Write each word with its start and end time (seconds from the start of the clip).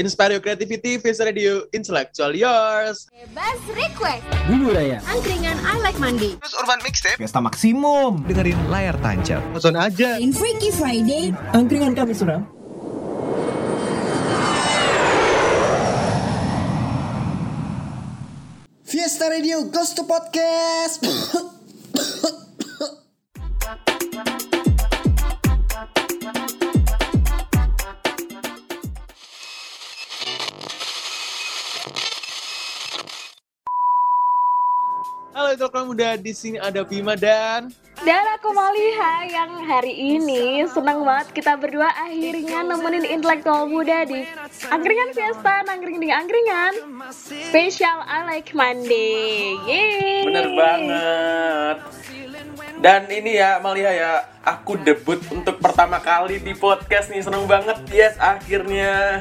Inspire 0.00 0.32
your 0.32 0.40
creativity, 0.40 0.96
Face 0.96 1.20
Radio, 1.20 1.68
intellectual 1.76 2.32
yours. 2.32 3.04
Bebas 3.12 3.60
request. 3.76 4.24
Bumbu 4.48 4.72
Raya. 4.72 4.96
Angkringan 5.04 5.60
I 5.60 5.76
Like 5.84 6.00
Mandi. 6.00 6.40
Terus 6.40 6.56
Urban 6.56 6.80
Mixtape 6.80 7.20
Pesta 7.20 7.36
Maksimum. 7.36 8.24
dengerin 8.24 8.56
layar 8.72 8.96
tancap. 9.04 9.44
Nonton 9.52 9.76
aja 9.76 10.16
In 10.16 10.32
Freaky 10.32 10.72
Friday. 10.72 11.36
Angkringan 11.52 11.92
kami 11.92 12.16
suram. 12.16 12.48
Fiesta 18.88 19.28
Radio 19.28 19.68
Ghost 19.68 20.00
to 20.00 20.08
Podcast. 20.08 21.04
Halo 35.60 35.68
intelektual 35.68 35.92
muda, 35.92 36.16
di 36.16 36.32
sini 36.32 36.56
ada 36.56 36.80
Bima 36.88 37.12
dan 37.20 37.68
Dan 38.00 38.24
aku 38.32 38.48
Maliha 38.48 39.28
yang 39.28 39.60
hari 39.68 39.92
ini 39.92 40.64
senang 40.64 41.04
banget 41.04 41.36
kita 41.36 41.60
berdua 41.60 41.92
akhirnya 42.00 42.64
nemenin 42.64 43.04
intelektual 43.04 43.68
muda 43.68 44.08
di 44.08 44.24
Angkringan 44.72 45.12
Fiesta, 45.12 45.60
Angkring 45.68 46.00
di 46.00 46.08
Angkringan 46.08 46.72
Special 47.12 48.00
I 48.08 48.20
Like 48.24 48.56
Monday 48.56 49.60
Yeay 49.68 50.24
Bener 50.32 50.48
banget. 50.48 51.76
Dan 52.80 53.12
ini 53.12 53.36
ya 53.36 53.60
Malia 53.60 53.92
ya, 53.92 54.12
aku 54.40 54.80
debut 54.80 55.20
untuk 55.28 55.60
pertama 55.60 56.00
kali 56.00 56.40
di 56.40 56.56
podcast 56.56 57.12
nih, 57.12 57.20
seneng 57.20 57.44
banget. 57.44 57.84
Yes, 57.92 58.16
akhirnya. 58.16 59.20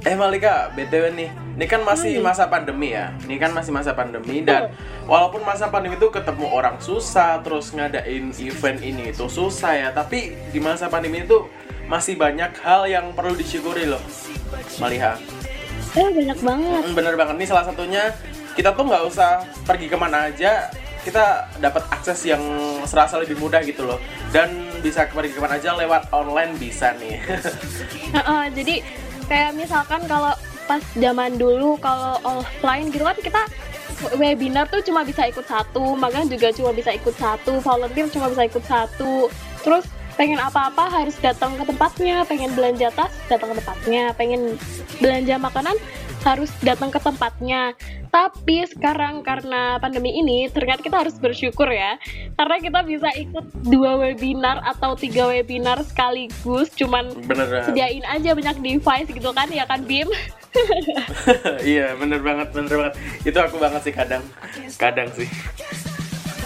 Eh 0.01 0.17
Malika, 0.17 0.73
BTW 0.73 1.13
nih, 1.13 1.29
ini 1.61 1.69
kan 1.69 1.85
masih 1.85 2.25
masa 2.25 2.49
pandemi 2.49 2.97
ya. 2.97 3.13
Ini 3.29 3.37
kan 3.37 3.53
masih 3.53 3.69
masa 3.69 3.93
pandemi 3.93 4.41
dan 4.41 4.73
walaupun 5.05 5.45
masa 5.45 5.69
pandemi 5.69 6.01
itu 6.01 6.09
ketemu 6.09 6.49
orang 6.49 6.81
susah, 6.81 7.37
terus 7.45 7.77
ngadain 7.77 8.33
event 8.33 8.81
ini 8.81 9.13
itu 9.13 9.29
susah 9.29 9.77
ya. 9.77 9.89
Tapi 9.93 10.33
di 10.49 10.57
masa 10.57 10.89
pandemi 10.89 11.21
itu 11.21 11.45
masih 11.85 12.17
banyak 12.17 12.57
hal 12.65 12.89
yang 12.89 13.13
perlu 13.13 13.37
disyukuri 13.37 13.85
loh, 13.85 14.01
Maliha. 14.81 15.21
Eh 16.01 16.09
banyak 16.09 16.41
banget. 16.41 16.83
Mm, 16.89 16.97
Bener 16.97 17.15
banget 17.21 17.37
nih 17.37 17.49
salah 17.53 17.69
satunya 17.69 18.09
kita 18.57 18.73
tuh 18.73 18.89
nggak 18.89 19.05
usah 19.05 19.45
pergi 19.69 19.93
ke 19.93 20.01
mana 20.01 20.33
aja 20.33 20.73
kita 21.05 21.45
dapat 21.61 21.85
akses 21.93 22.25
yang 22.25 22.41
serasa 22.89 23.21
lebih 23.21 23.37
mudah 23.37 23.61
gitu 23.65 23.85
loh 23.85 24.01
dan 24.33 24.53
bisa 24.81 25.05
pergi 25.09 25.33
ke 25.33 25.41
mana 25.41 25.57
aja 25.57 25.73
lewat 25.73 26.13
online 26.13 26.57
bisa 26.61 26.93
nih 27.01 27.21
jadi 28.57 28.85
kayak 29.25 29.57
misalkan 29.57 30.05
kalau 30.05 30.37
pas 30.71 30.83
zaman 30.95 31.35
dulu 31.35 31.75
kalau 31.83 32.23
offline 32.23 32.95
gitu 32.95 33.03
kan 33.03 33.19
kita 33.19 33.43
webinar 34.15 34.71
tuh 34.71 34.81
cuma 34.87 35.03
bisa 35.03 35.27
ikut 35.27 35.43
satu, 35.45 35.99
magang 35.99 36.31
juga 36.31 36.55
cuma 36.55 36.71
bisa 36.71 36.95
ikut 36.95 37.13
satu, 37.19 37.59
volunteer 37.59 38.07
cuma 38.09 38.31
bisa 38.31 38.47
ikut 38.47 38.65
satu. 38.65 39.29
Terus 39.67 39.85
pengen 40.15 40.39
apa-apa 40.39 40.89
harus 40.89 41.19
datang 41.19 41.59
ke 41.59 41.67
tempatnya, 41.67 42.23
pengen 42.25 42.55
belanja 42.55 42.89
tas 42.95 43.13
datang 43.27 43.53
ke 43.53 43.57
tempatnya, 43.61 44.15
pengen 44.15 44.57
belanja 45.03 45.35
makanan 45.43 45.77
harus 46.23 46.53
datang 46.63 46.89
ke 46.89 47.01
tempatnya. 47.03 47.75
Tapi 48.11 48.67
sekarang 48.67 49.23
karena 49.23 49.79
pandemi 49.79 50.17
ini 50.19 50.51
ternyata 50.51 50.83
kita 50.83 51.07
harus 51.07 51.15
bersyukur 51.15 51.71
ya 51.71 51.95
karena 52.35 52.57
kita 52.59 52.81
bisa 52.83 53.09
ikut 53.15 53.47
dua 53.71 53.95
webinar 54.01 54.59
atau 54.67 54.99
tiga 54.99 55.31
webinar 55.31 55.79
sekaligus 55.87 56.75
cuman 56.75 57.15
bener 57.23 57.71
sediain 57.71 58.03
aja 58.03 58.35
banyak 58.35 58.59
device 58.59 59.15
gitu 59.15 59.31
kan 59.31 59.47
ya 59.55 59.63
kan 59.63 59.87
Bim 59.87 60.11
iya 61.75 61.95
bener 61.95 62.21
banget 62.21 62.49
bener 62.51 62.75
banget. 62.75 62.95
Itu 63.23 63.39
aku 63.39 63.57
banget 63.63 63.83
sih 63.87 63.95
kadang. 63.95 64.25
Kadang 64.77 65.09
sih. 65.15 65.29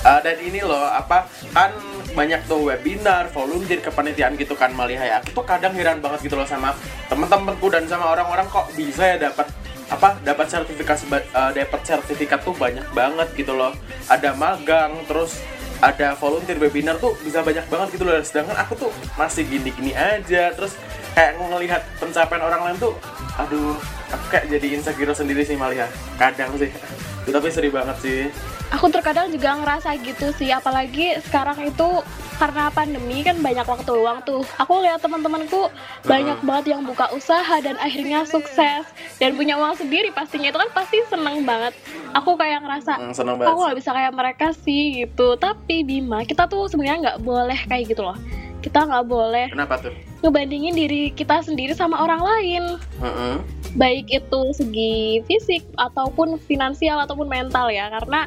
Eh, 0.04 0.20
dan 0.20 0.36
ini 0.44 0.60
loh 0.60 0.84
apa 0.84 1.24
kan 1.56 1.72
banyak 2.12 2.44
tuh 2.44 2.68
webinar 2.68 3.32
volunteer 3.32 3.80
kepanitiaan 3.80 4.36
gitu 4.36 4.52
kan 4.52 4.68
Maliha 4.76 5.00
ya 5.00 5.14
aku 5.24 5.32
tuh 5.32 5.48
kadang 5.48 5.72
heran 5.72 5.98
banget 6.04 6.28
gitu 6.28 6.36
loh 6.36 6.44
sama 6.44 6.76
temen-temenku 7.08 7.66
dan 7.72 7.88
sama 7.88 8.12
orang-orang 8.12 8.44
kok 8.52 8.68
bisa 8.76 9.02
ya 9.02 9.16
dapat 9.16 9.48
apa 9.88 10.20
dapat 10.20 10.46
sertifikat 10.46 11.00
dapat 11.32 11.80
sertifikat 11.82 12.44
tuh 12.44 12.52
banyak 12.52 12.84
banget 12.92 13.28
gitu 13.32 13.56
loh. 13.56 13.72
Ada 14.12 14.36
magang 14.36 14.92
terus 15.08 15.40
ada 15.80 16.12
volunteer 16.20 16.60
webinar 16.60 17.00
tuh 17.00 17.16
bisa 17.24 17.40
banyak 17.40 17.64
banget 17.72 17.88
gitu 17.96 18.04
loh. 18.04 18.20
Sedangkan 18.20 18.60
aku 18.60 18.76
tuh 18.76 18.90
masih 19.16 19.48
gini-gini 19.48 19.96
aja 19.96 20.52
terus 20.52 20.76
kayak 21.14 21.38
ngelihat 21.38 21.82
pencapaian 21.96 22.42
orang 22.42 22.60
lain 22.70 22.76
tuh 22.82 22.94
aduh 23.34 23.78
aku 24.10 24.24
kayak 24.30 24.46
jadi 24.50 24.66
insecure 24.78 25.14
sendiri 25.14 25.42
sih 25.42 25.58
Malia 25.58 25.86
kadang 26.18 26.54
sih. 26.58 26.70
Tapi 27.24 27.48
seri 27.48 27.72
banget 27.72 27.96
sih. 28.04 28.20
Aku 28.68 28.92
terkadang 28.92 29.32
juga 29.32 29.56
ngerasa 29.56 29.96
gitu 30.02 30.28
sih 30.36 30.52
apalagi 30.52 31.16
sekarang 31.24 31.56
itu 31.64 32.04
karena 32.36 32.68
pandemi 32.74 33.22
kan 33.24 33.38
banyak 33.40 33.64
waktu 33.64 33.90
luang 33.96 34.20
tuh. 34.26 34.44
Aku 34.60 34.82
lihat 34.84 35.00
teman-temanku 35.00 35.72
banyak 36.04 36.42
banget 36.44 36.76
yang 36.76 36.84
buka 36.84 37.08
usaha 37.16 37.56
dan 37.64 37.80
akhirnya 37.80 38.28
sukses 38.28 38.84
dan 39.16 39.30
punya 39.38 39.56
uang 39.56 39.78
sendiri 39.78 40.12
pastinya. 40.12 40.52
Itu 40.52 40.60
kan 40.60 40.70
pasti 40.76 41.00
seneng 41.08 41.48
banget. 41.48 41.72
Aku 42.12 42.36
kayak 42.36 42.60
ngerasa 42.66 42.92
Hmm, 43.00 43.14
seneng 43.16 43.40
banget 43.40 43.56
aku 43.56 43.58
nggak 43.64 43.78
bisa 43.80 43.90
kayak 43.96 44.12
mereka 44.12 44.46
sih 44.52 44.82
gitu. 45.06 45.38
Tapi 45.40 45.80
Bima 45.86 46.26
kita 46.28 46.44
tuh 46.44 46.68
sebenarnya 46.68 46.98
nggak 47.00 47.18
boleh 47.24 47.58
kayak 47.70 47.88
gitu 47.88 48.04
loh 48.04 48.18
kita 48.64 48.88
nggak 48.88 49.04
boleh 49.04 49.46
kenapa 49.52 49.76
tuh 49.76 49.92
ngebandingin 50.24 50.72
diri 50.72 51.12
kita 51.12 51.44
sendiri 51.44 51.76
sama 51.76 52.00
orang 52.00 52.24
lain 52.24 52.64
Heeh. 53.04 53.34
baik 53.76 54.08
itu 54.08 54.40
segi 54.56 55.20
fisik 55.28 55.60
ataupun 55.76 56.40
finansial 56.48 56.96
ataupun 57.04 57.28
mental 57.28 57.68
ya 57.68 57.92
karena 57.92 58.24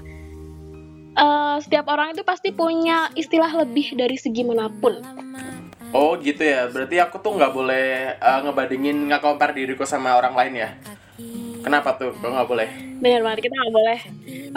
eh, 1.17 1.57
setiap 1.65 1.89
orang 1.89 2.13
itu 2.13 2.21
pasti 2.21 2.53
punya 2.53 3.09
istilah 3.17 3.49
lebih 3.65 3.97
dari 3.97 4.15
segi 4.21 4.45
mana 4.45 4.69
pun 4.69 5.01
Oh 5.95 6.19
gitu 6.19 6.43
ya, 6.43 6.67
berarti 6.67 6.99
aku 6.99 7.15
tuh 7.23 7.39
nggak 7.39 7.53
boleh 7.55 8.19
uh, 8.19 8.43
ngebandingin 8.43 9.07
nggak 9.07 9.23
compare 9.23 9.55
diriku 9.55 9.87
sama 9.87 10.19
orang 10.19 10.35
lain 10.35 10.53
ya? 10.67 10.69
Kenapa 11.63 11.95
tuh? 11.95 12.11
Kok 12.11 12.27
nggak 12.27 12.49
boleh? 12.51 12.69
Benar 12.97 13.21
banget 13.21 13.49
kita 13.49 13.55
nggak 13.55 13.73
boleh 13.73 13.99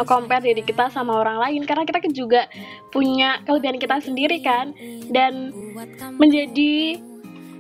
compare 0.08 0.44
diri 0.44 0.62
kita 0.64 0.88
sama 0.88 1.20
orang 1.20 1.38
lain 1.40 1.62
karena 1.68 1.84
kita 1.84 1.98
kan 2.00 2.12
juga 2.12 2.48
punya 2.88 3.40
kelebihan 3.44 3.76
kita 3.76 4.00
sendiri 4.00 4.40
kan 4.40 4.72
dan 5.12 5.52
menjadi 6.16 7.00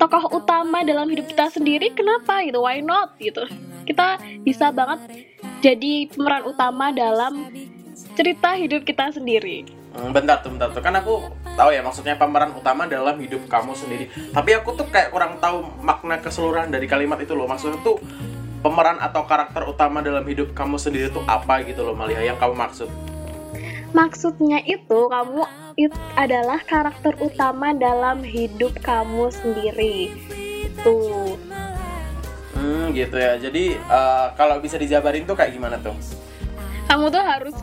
tokoh 0.00 0.40
utama 0.40 0.80
dalam 0.80 1.12
hidup 1.12 1.28
kita 1.28 1.52
sendiri 1.52 1.92
kenapa 1.92 2.40
gitu 2.44 2.64
why 2.64 2.80
not 2.80 3.12
gitu 3.20 3.44
kita 3.84 4.16
bisa 4.40 4.72
banget 4.72 5.28
jadi 5.60 6.08
pemeran 6.08 6.48
utama 6.48 6.88
dalam 6.88 7.52
cerita 8.16 8.56
hidup 8.56 8.88
kita 8.88 9.12
sendiri 9.12 9.80
Hmm, 9.90 10.14
bentar 10.14 10.38
tuh, 10.38 10.54
bentar 10.54 10.70
tuh. 10.70 10.78
Kan 10.78 10.94
aku 10.94 11.34
tahu 11.58 11.74
ya 11.74 11.82
maksudnya 11.82 12.14
pemeran 12.14 12.54
utama 12.54 12.86
dalam 12.86 13.18
hidup 13.18 13.42
kamu 13.50 13.74
sendiri. 13.74 14.06
Tapi 14.30 14.54
aku 14.54 14.78
tuh 14.78 14.86
kayak 14.86 15.10
kurang 15.10 15.42
tahu 15.42 15.66
makna 15.82 16.22
keseluruhan 16.22 16.70
dari 16.70 16.86
kalimat 16.86 17.18
itu 17.18 17.34
loh. 17.34 17.50
Maksudnya 17.50 17.82
tuh 17.82 17.98
pemeran 18.60 19.00
atau 19.00 19.24
karakter 19.24 19.64
utama 19.64 20.00
dalam 20.00 20.22
hidup 20.24 20.52
kamu 20.52 20.76
sendiri 20.76 21.08
tuh 21.08 21.24
apa 21.24 21.64
gitu 21.64 21.84
loh 21.84 21.96
Malia 21.96 22.20
yang 22.20 22.36
kamu 22.36 22.54
maksud. 22.56 22.88
maksudnya 23.90 24.62
itu 24.62 25.10
kamu 25.10 25.42
it 25.74 25.90
adalah 26.14 26.62
karakter 26.62 27.10
utama 27.18 27.74
dalam 27.74 28.22
hidup 28.22 28.76
kamu 28.80 29.32
sendiri 29.34 30.14
itu 30.70 30.98
Hmm, 32.60 32.92
gitu 32.92 33.16
ya. 33.16 33.40
Jadi 33.40 33.72
eh, 33.72 34.26
kalau 34.36 34.60
bisa 34.60 34.76
dijabarin 34.76 35.24
tuh 35.24 35.32
kayak 35.32 35.56
gimana 35.56 35.80
tuh? 35.80 35.96
kamu 36.90 37.06
tuh 37.08 37.22
harus 37.22 37.54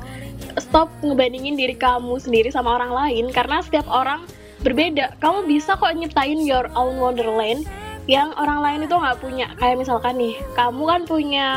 stop 0.56 0.88
ngebandingin 1.04 1.60
diri 1.60 1.76
kamu 1.76 2.16
sendiri 2.16 2.48
sama 2.48 2.80
orang 2.80 2.96
lain 2.96 3.28
karena 3.36 3.60
setiap 3.60 3.84
orang 3.92 4.24
berbeda 4.64 5.20
kamu 5.20 5.44
bisa 5.46 5.76
kok 5.76 5.92
nyiptain 5.92 6.40
your 6.48 6.72
own 6.80 6.96
wonderland 6.96 7.68
yang 8.08 8.32
orang 8.40 8.60
lain 8.64 8.80
itu 8.88 8.96
nggak 8.96 9.20
punya. 9.20 9.48
Kayak 9.60 9.84
misalkan 9.84 10.16
nih 10.16 10.36
kamu 10.56 10.84
kan 10.88 11.02
punya 11.04 11.48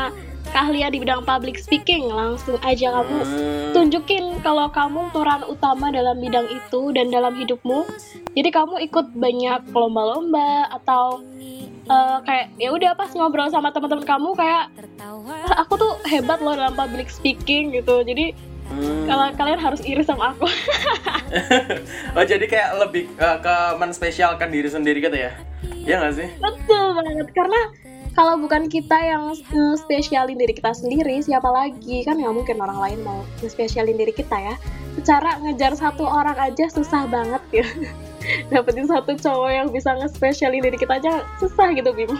keahlian 0.51 0.91
di 0.91 0.99
bidang 0.99 1.23
public 1.23 1.55
speaking 1.55 2.11
langsung 2.11 2.59
aja 2.65 2.91
kamu 2.91 3.23
Hmm, 3.23 3.71
tunjukin 3.71 4.41
kalau 4.43 4.67
kamu 4.67 5.07
peran 5.15 5.47
utama 5.47 5.93
dalam 5.93 6.19
bidang 6.19 6.43
itu 6.51 6.91
dan 6.91 7.07
dalam 7.07 7.33
hidupmu. 7.39 7.87
Jadi 8.35 8.49
kamu 8.51 8.83
ikut 8.91 9.15
banyak 9.15 9.71
lomba-lomba 9.71 10.67
atau 10.75 11.23
eh, 11.87 12.17
kayak 12.27 12.47
ya 12.59 12.69
udah 12.71 12.91
pas 12.99 13.11
ngobrol 13.15 13.47
sama 13.47 13.71
teman-teman 13.71 14.03
kamu 14.03 14.29
kayak 14.35 14.63
"Ah, 15.47 15.63
aku 15.63 15.79
tuh 15.79 15.93
hebat 16.09 16.43
loh 16.43 16.51
dalam 16.53 16.75
public 16.75 17.07
speaking 17.07 17.71
gitu. 17.71 18.03
Jadi 18.03 18.35
hmm. 18.67 19.07
kalau 19.07 19.31
kalian 19.39 19.59
harus 19.61 19.79
iri 19.87 20.03
sama 20.03 20.35
aku. 20.35 20.45
Oh 22.11 22.27
jadi 22.27 22.43
kayak 22.43 22.69
lebih 22.75 23.07
eh, 23.15 23.37
ke 23.39 23.55
menspesialkan 23.79 24.51
diri 24.51 24.67
sendiri 24.67 24.99
gitu 24.99 25.15
ya? 25.15 25.31
Ya 25.85 26.01
nggak 26.01 26.13
sih? 26.17 26.29
betul 26.37 26.85
banget 26.97 27.27
karena 27.33 27.61
kalau 28.11 28.35
bukan 28.35 28.67
kita 28.67 28.97
yang 28.99 29.31
spesialin 29.79 30.35
diri 30.35 30.51
kita 30.51 30.75
sendiri 30.75 31.23
siapa 31.23 31.47
lagi 31.47 32.03
kan 32.03 32.19
nggak 32.19 32.35
mungkin 32.35 32.57
orang 32.59 32.79
lain 32.79 32.99
mau 33.07 33.23
spesialin 33.39 33.95
diri 33.95 34.11
kita 34.11 34.35
ya 34.35 34.55
secara 34.99 35.39
ngejar 35.39 35.71
satu 35.79 36.03
orang 36.03 36.35
aja 36.35 36.67
susah 36.67 37.07
banget 37.07 37.63
ya 37.63 37.67
dapetin 38.51 38.85
satu 38.85 39.17
cowok 39.17 39.49
yang 39.49 39.67
bisa 39.73 39.95
nge-spesialin 39.97 40.61
diri 40.61 40.77
kita 40.77 40.99
aja 41.01 41.25
susah 41.41 41.73
gitu 41.73 41.89
Bim 41.95 42.11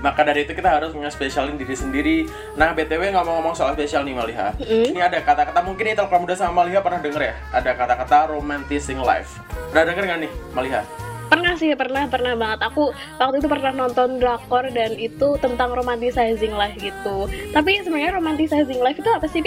Maka 0.00 0.24
dari 0.24 0.48
itu 0.48 0.56
kita 0.56 0.80
harus 0.80 0.96
nge-spesialin 0.96 1.60
diri 1.60 1.76
sendiri. 1.76 2.16
Nah, 2.56 2.72
BTW 2.72 3.12
ngomong-ngomong 3.12 3.52
soal 3.52 3.76
spesial 3.76 4.00
nih 4.00 4.16
Maliha. 4.16 4.56
Mm. 4.56 4.96
Ini 4.96 5.00
ada 5.04 5.20
kata-kata 5.20 5.60
mungkin 5.60 5.92
nih 5.92 5.92
kalau 5.92 6.24
muda 6.24 6.32
sama 6.32 6.64
Maliha 6.64 6.80
pernah 6.80 7.04
denger 7.04 7.20
ya? 7.20 7.34
Ada 7.52 7.76
kata-kata 7.76 8.32
romanticing 8.32 8.96
life. 8.96 9.36
Pernah 9.68 9.84
denger 9.92 10.04
nggak 10.08 10.20
nih 10.24 10.32
Maliha? 10.56 11.09
Pernah 11.30 11.54
sih 11.54 11.70
pernah 11.78 12.10
pernah 12.10 12.34
banget 12.34 12.60
aku 12.66 12.90
waktu 13.22 13.38
itu 13.38 13.48
pernah 13.48 13.72
nonton 13.86 14.18
drakor 14.18 14.66
dan 14.74 14.98
itu 14.98 15.38
tentang 15.38 15.70
romanticizing 15.72 16.52
life 16.52 16.74
gitu 16.82 17.30
tapi 17.54 17.78
sebenarnya 17.80 18.18
romanticizing 18.18 18.82
life 18.82 18.98
itu 18.98 19.10
apa 19.10 19.26
sih? 19.30 19.40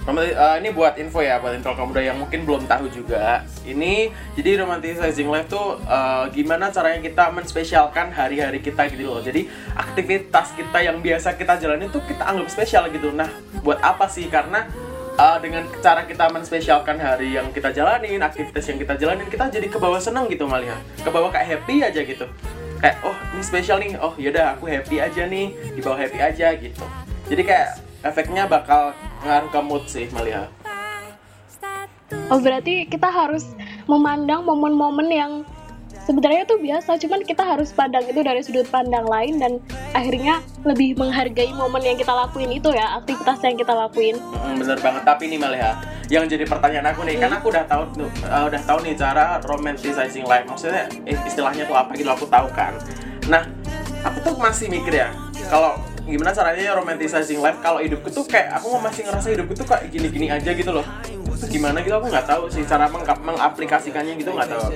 Romanti- 0.00 0.32
eh, 0.32 0.56
ini 0.64 0.68
buat 0.72 0.96
info 0.96 1.20
ya 1.20 1.36
buat 1.36 1.52
info 1.52 1.76
kamu 1.76 2.00
yang 2.00 2.16
mungkin 2.16 2.48
belum 2.48 2.64
tahu 2.64 2.88
juga. 2.88 3.44
Ini 3.68 4.08
jadi 4.32 4.64
romanticizing 4.64 5.28
life 5.28 5.52
tuh 5.52 5.76
eh, 5.76 6.24
gimana 6.32 6.72
caranya 6.72 7.04
kita 7.04 7.28
menspesialkan 7.30 8.08
hari-hari 8.08 8.64
kita 8.64 8.88
gitu 8.88 9.12
loh. 9.12 9.20
Jadi 9.20 9.44
aktivitas 9.76 10.56
kita 10.56 10.80
yang 10.80 11.04
biasa 11.04 11.36
kita 11.36 11.60
jalani 11.60 11.92
tuh 11.92 12.00
kita 12.08 12.24
anggap 12.24 12.48
spesial 12.48 12.88
gitu. 12.88 13.12
Nah, 13.12 13.28
buat 13.60 13.76
apa 13.84 14.08
sih? 14.08 14.24
Karena 14.32 14.64
eh, 15.20 15.36
dengan 15.44 15.62
cara 15.84 16.08
kita 16.08 16.32
menspesialkan 16.32 16.96
hari 16.96 17.36
yang 17.36 17.52
kita 17.52 17.68
jalanin, 17.76 18.24
aktivitas 18.24 18.64
yang 18.72 18.78
kita 18.80 18.94
jalanin, 18.96 19.28
kita 19.28 19.52
jadi 19.52 19.68
ke 19.68 19.76
bawah 19.76 20.00
seneng 20.00 20.26
gitu 20.32 20.48
Malia. 20.48 20.80
Ke 21.04 21.12
bawah 21.12 21.28
kayak 21.28 21.60
happy 21.60 21.84
aja 21.84 22.00
gitu. 22.00 22.24
Kayak 22.80 22.96
oh 23.04 23.16
ini 23.36 23.44
spesial 23.44 23.76
nih. 23.76 24.00
Oh 24.00 24.16
yaudah 24.16 24.56
aku 24.56 24.64
happy 24.64 24.96
aja 25.04 25.28
nih. 25.28 25.52
Di 25.76 25.80
bawah 25.84 26.00
happy 26.00 26.18
aja 26.18 26.56
gitu. 26.56 26.84
Jadi 27.28 27.42
kayak 27.44 27.68
efeknya 28.00 28.48
bakal 28.48 28.96
ngaruh 29.22 29.50
ke 29.52 29.60
mood 29.60 29.84
sih 29.84 30.08
Malia. 30.16 30.48
Oh 32.32 32.40
berarti 32.40 32.88
kita 32.88 33.06
harus 33.06 33.46
memandang 33.84 34.42
momen-momen 34.42 35.08
yang 35.12 35.32
sebenarnya 36.10 36.42
tuh 36.42 36.58
biasa, 36.58 36.98
cuman 36.98 37.22
kita 37.22 37.46
harus 37.46 37.70
pandang 37.70 38.02
itu 38.10 38.18
dari 38.26 38.42
sudut 38.42 38.66
pandang 38.66 39.06
lain 39.06 39.38
dan 39.38 39.62
akhirnya 39.94 40.42
lebih 40.66 40.98
menghargai 40.98 41.54
momen 41.54 41.86
yang 41.86 41.94
kita 41.94 42.10
lakuin 42.10 42.50
itu 42.50 42.74
ya, 42.74 42.98
aktivitas 42.98 43.38
yang 43.46 43.54
kita 43.54 43.70
lakuin. 43.70 44.18
Mm, 44.18 44.58
bener 44.58 44.78
banget. 44.82 45.02
Tapi 45.06 45.30
nih 45.30 45.38
Malia 45.38 45.78
yang 46.10 46.26
jadi 46.26 46.42
pertanyaan 46.42 46.90
aku 46.90 47.06
nih 47.06 47.22
kan 47.22 47.30
aku 47.30 47.54
udah 47.54 47.62
tahu 47.70 47.86
tuh 47.94 48.10
uh, 48.26 48.50
udah 48.50 48.58
tahu 48.66 48.82
nih 48.82 48.98
cara 48.98 49.38
romanticizing 49.46 50.26
life. 50.26 50.42
Maksudnya 50.50 50.90
eh, 51.06 51.14
istilahnya 51.22 51.62
tuh 51.70 51.78
apa 51.78 51.94
gitu 51.94 52.10
aku 52.10 52.26
tahu 52.26 52.50
kan. 52.50 52.74
Nah 53.30 53.46
aku 54.02 54.18
tuh 54.26 54.34
masih 54.34 54.66
mikir 54.66 54.90
ya 54.90 55.14
kalau 55.46 55.78
gimana 56.10 56.34
caranya 56.34 56.74
romanticizing 56.74 57.38
life? 57.38 57.62
Kalau 57.62 57.78
hidupku 57.78 58.10
tuh 58.10 58.26
kayak 58.26 58.58
aku 58.58 58.74
masih 58.82 59.06
ngerasa 59.06 59.28
hidupku 59.38 59.54
tuh 59.54 59.66
kayak 59.70 59.86
gini-gini 59.86 60.26
aja 60.34 60.50
gitu 60.50 60.74
loh 60.74 60.82
gimana 61.50 61.82
gitu 61.82 61.98
aku 61.98 62.06
nggak 62.08 62.28
tahu 62.30 62.44
sih 62.46 62.62
cara 62.62 62.86
meng 62.86 63.02
mengaplikasikannya 63.02 64.14
gitu 64.22 64.30
nggak 64.30 64.48
tahu 64.48 64.70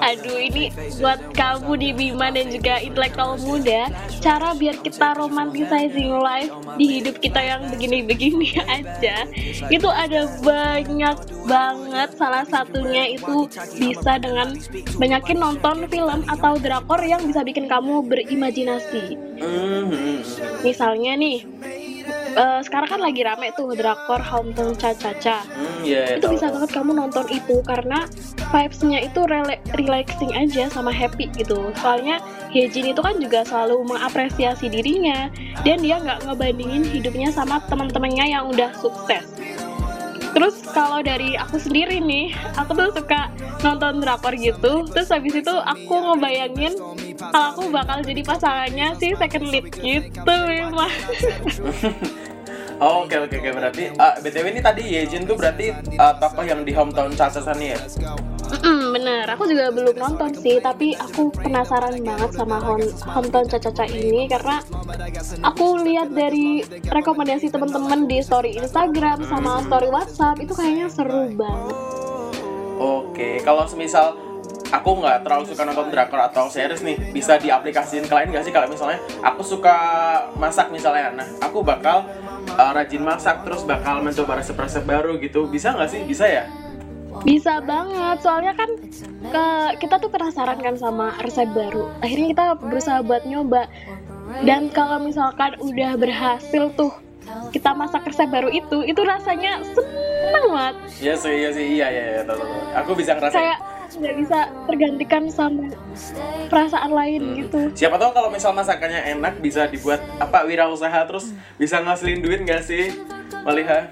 Aduh 0.00 0.38
ini 0.40 0.72
buat 0.98 1.20
kamu 1.36 1.72
di 1.76 1.90
Bima 1.92 2.32
dan 2.32 2.48
juga 2.48 2.80
intelektual 2.80 3.36
muda, 3.44 3.92
cara 4.18 4.56
biar 4.56 4.80
kita 4.80 5.14
romanticizing 5.16 6.16
life 6.18 6.52
di 6.80 7.00
hidup 7.00 7.20
kita 7.20 7.40
yang 7.40 7.68
begini-begini 7.68 8.58
aja, 8.80 9.28
itu 9.68 9.88
ada 9.88 10.26
banyak 10.40 11.16
banget. 11.44 12.08
Salah 12.16 12.44
satunya 12.48 13.12
itu 13.12 13.46
bisa 13.76 14.16
dengan 14.18 14.56
banyakin 14.96 15.38
nonton 15.38 15.86
film 15.92 16.20
atau 16.26 16.56
drakor 16.56 17.00
yang 17.04 17.22
bisa 17.28 17.44
bikin 17.44 17.68
kamu 17.68 18.04
berimajinasi. 18.08 19.16
Mhm. 19.40 20.24
Misalnya 20.64 21.12
nih, 21.16 21.44
eh, 22.36 22.60
sekarang 22.62 22.88
kan 22.90 23.00
lagi 23.00 23.22
rame 23.24 23.50
tuh 23.56 23.72
drakor 23.74 24.20
Hometown 24.20 24.76
Cha-Cha-Cha. 24.76 25.42
Hmm, 25.44 25.82
iya, 25.82 26.18
itu 26.18 26.26
bisa 26.30 26.50
banget 26.50 26.70
kamu 26.70 26.94
nonton 26.94 27.26
itu 27.32 27.62
karena 27.66 28.06
vibes-nya 28.50 29.02
itu 29.06 29.20
rela- 29.26 29.62
relaxing 29.78 30.32
aja 30.34 30.68
sama 30.70 30.90
happy 30.90 31.30
gitu. 31.34 31.72
Soalnya 31.80 32.20
Hyejin 32.50 32.90
itu 32.90 32.98
kan 32.98 33.14
juga 33.22 33.46
selalu 33.46 33.86
mengapresiasi 33.86 34.66
dirinya. 34.66 35.30
Dan 35.62 35.82
dia 35.82 36.02
nggak 36.02 36.26
ngebandingin 36.26 36.82
hidupnya 36.82 37.30
sama 37.30 37.62
teman-temannya 37.70 38.26
yang 38.26 38.50
udah 38.50 38.74
sukses 38.78 39.39
terus 40.30 40.62
kalau 40.70 41.02
dari 41.02 41.34
aku 41.34 41.58
sendiri 41.58 41.98
nih 41.98 42.32
aku 42.56 42.72
tuh 42.74 42.90
suka 42.94 43.30
nonton 43.60 44.00
drakor 44.00 44.34
gitu. 44.36 44.88
Terus 44.88 45.08
habis 45.12 45.34
itu 45.36 45.52
aku 45.52 45.94
ngebayangin 45.94 46.74
kalau 47.18 47.46
aku 47.52 47.62
bakal 47.68 48.00
jadi 48.00 48.22
pasangannya 48.24 48.96
si 48.96 49.12
second 49.16 49.46
lead 49.52 49.66
gitu 49.76 50.34
memang 50.48 50.90
Oh, 52.80 53.04
oke 53.04 53.12
oke 53.12 53.36
oke 53.36 53.50
berarti 53.52 53.92
ah, 54.00 54.16
btw 54.24 54.56
ini 54.56 54.60
tadi 54.64 54.82
Yejin 54.88 55.28
tuh 55.28 55.36
berarti 55.36 55.68
ah, 56.00 56.16
tokoh 56.16 56.40
yang 56.48 56.64
di 56.64 56.72
hometown 56.72 57.12
nih 57.12 57.76
ya 57.76 57.78
Mm, 58.50 58.90
bener, 58.90 59.30
aku 59.30 59.46
juga 59.46 59.70
belum 59.70 59.94
nonton 59.94 60.34
sih, 60.34 60.58
tapi 60.58 60.98
aku 60.98 61.30
penasaran 61.30 62.02
banget 62.02 62.34
sama 62.34 62.58
Hon 62.58 62.82
Hometown 63.06 63.46
Caca-Caca 63.46 63.86
ini 63.86 64.26
karena 64.26 64.58
aku 65.46 65.86
lihat 65.86 66.10
dari 66.10 66.66
rekomendasi 66.90 67.46
temen-temen 67.46 68.10
di 68.10 68.18
story 68.18 68.58
Instagram 68.58 69.22
sama 69.30 69.62
story 69.62 69.88
WhatsApp 69.94 70.42
itu 70.42 70.50
kayaknya 70.50 70.90
seru 70.90 71.30
banget. 71.30 71.76
Oke, 72.82 73.38
kalau 73.46 73.70
semisal 73.70 74.18
aku 74.74 74.90
nggak 74.98 75.22
terlalu 75.22 75.44
suka 75.46 75.62
nonton 75.62 75.86
drakor 75.94 76.20
atau 76.26 76.50
series 76.50 76.82
nih, 76.82 76.96
bisa 77.14 77.38
diaplikasiin 77.38 78.10
ke 78.10 78.14
lain 78.18 78.34
nggak 78.34 78.44
sih? 78.46 78.54
Kalau 78.54 78.66
misalnya 78.66 78.98
aku 79.22 79.46
suka 79.46 79.76
masak 80.34 80.74
misalnya, 80.74 81.14
nah 81.14 81.26
aku 81.38 81.62
bakal 81.62 82.02
uh, 82.56 82.72
rajin 82.74 83.02
masak 83.02 83.42
terus 83.46 83.62
bakal 83.62 84.00
mencoba 84.00 84.40
resep-resep 84.40 84.84
baru 84.86 85.18
gitu, 85.20 85.46
bisa 85.46 85.74
nggak 85.74 85.90
sih? 85.90 86.02
Bisa 86.06 86.24
ya? 86.26 86.44
Bisa 87.26 87.58
banget, 87.60 88.22
soalnya 88.22 88.54
kan 88.54 88.70
ke, 89.28 89.46
kita 89.82 89.98
tuh 89.98 90.08
penasaran 90.08 90.58
kan 90.62 90.74
sama 90.78 91.18
resep 91.20 91.50
baru. 91.52 91.90
Akhirnya 92.00 92.26
kita 92.32 92.44
berusaha 92.56 92.98
buat 93.02 93.26
nyoba. 93.26 93.66
Dan 94.46 94.70
kalau 94.70 95.02
misalkan 95.02 95.58
udah 95.58 95.98
berhasil 95.98 96.70
tuh 96.78 96.94
kita 97.50 97.74
masak 97.74 98.06
resep 98.06 98.30
baru 98.30 98.46
itu, 98.50 98.86
itu 98.86 99.02
rasanya 99.02 99.58
seneng 99.74 100.46
banget. 100.50 100.74
Iya 101.02 101.14
sih, 101.18 101.34
iya 101.34 101.50
sih, 101.50 101.66
iya 101.78 101.86
iya, 101.90 102.04
iya 102.14 102.22
tahu, 102.22 102.38
tahu. 102.38 102.54
Aku 102.78 102.90
bisa 102.94 103.18
ngerasain. 103.18 103.36
kayak 103.36 103.58
nggak 103.92 104.14
bisa 104.16 104.38
tergantikan 104.64 105.24
sama 105.26 105.66
perasaan 106.46 106.90
lain 106.90 107.22
Hmm. 107.22 107.36
gitu 107.38 107.60
Siapa 107.76 107.96
tahu 107.96 108.10
kalau 108.12 108.28
misal 108.28 108.50
masakannya 108.50 109.10
enak 109.10 109.38
bisa 109.38 109.66
dibuat 109.66 109.98
apa 110.16 110.42
wirausaha 110.42 111.00
terus 111.04 111.28
bisa 111.56 111.78
ngasilin 111.78 112.20
duit 112.20 112.40
nggak 112.40 112.62
sih? 112.62 112.94
Maliha? 113.40 113.88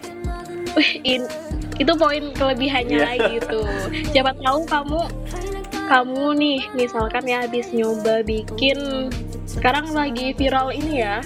wih 0.71 0.93
in- 1.03 1.31
itu 1.75 1.93
poin 1.93 2.31
kelebihannya 2.31 2.95
Iya. 2.95 3.07
lagi 3.09 3.37
tuh 3.49 3.67
siapa 4.09 4.31
tahu 4.37 4.63
kamu 4.65 5.01
kamu 5.85 6.25
nih 6.37 6.61
misalkan 6.73 7.25
ya 7.25 7.43
habis 7.43 7.71
nyoba 7.71 8.21
bikin 8.21 9.09
sekarang 9.45 9.89
lagi 9.91 10.31
viral 10.33 10.69
ini 10.69 11.01
ya 11.01 11.19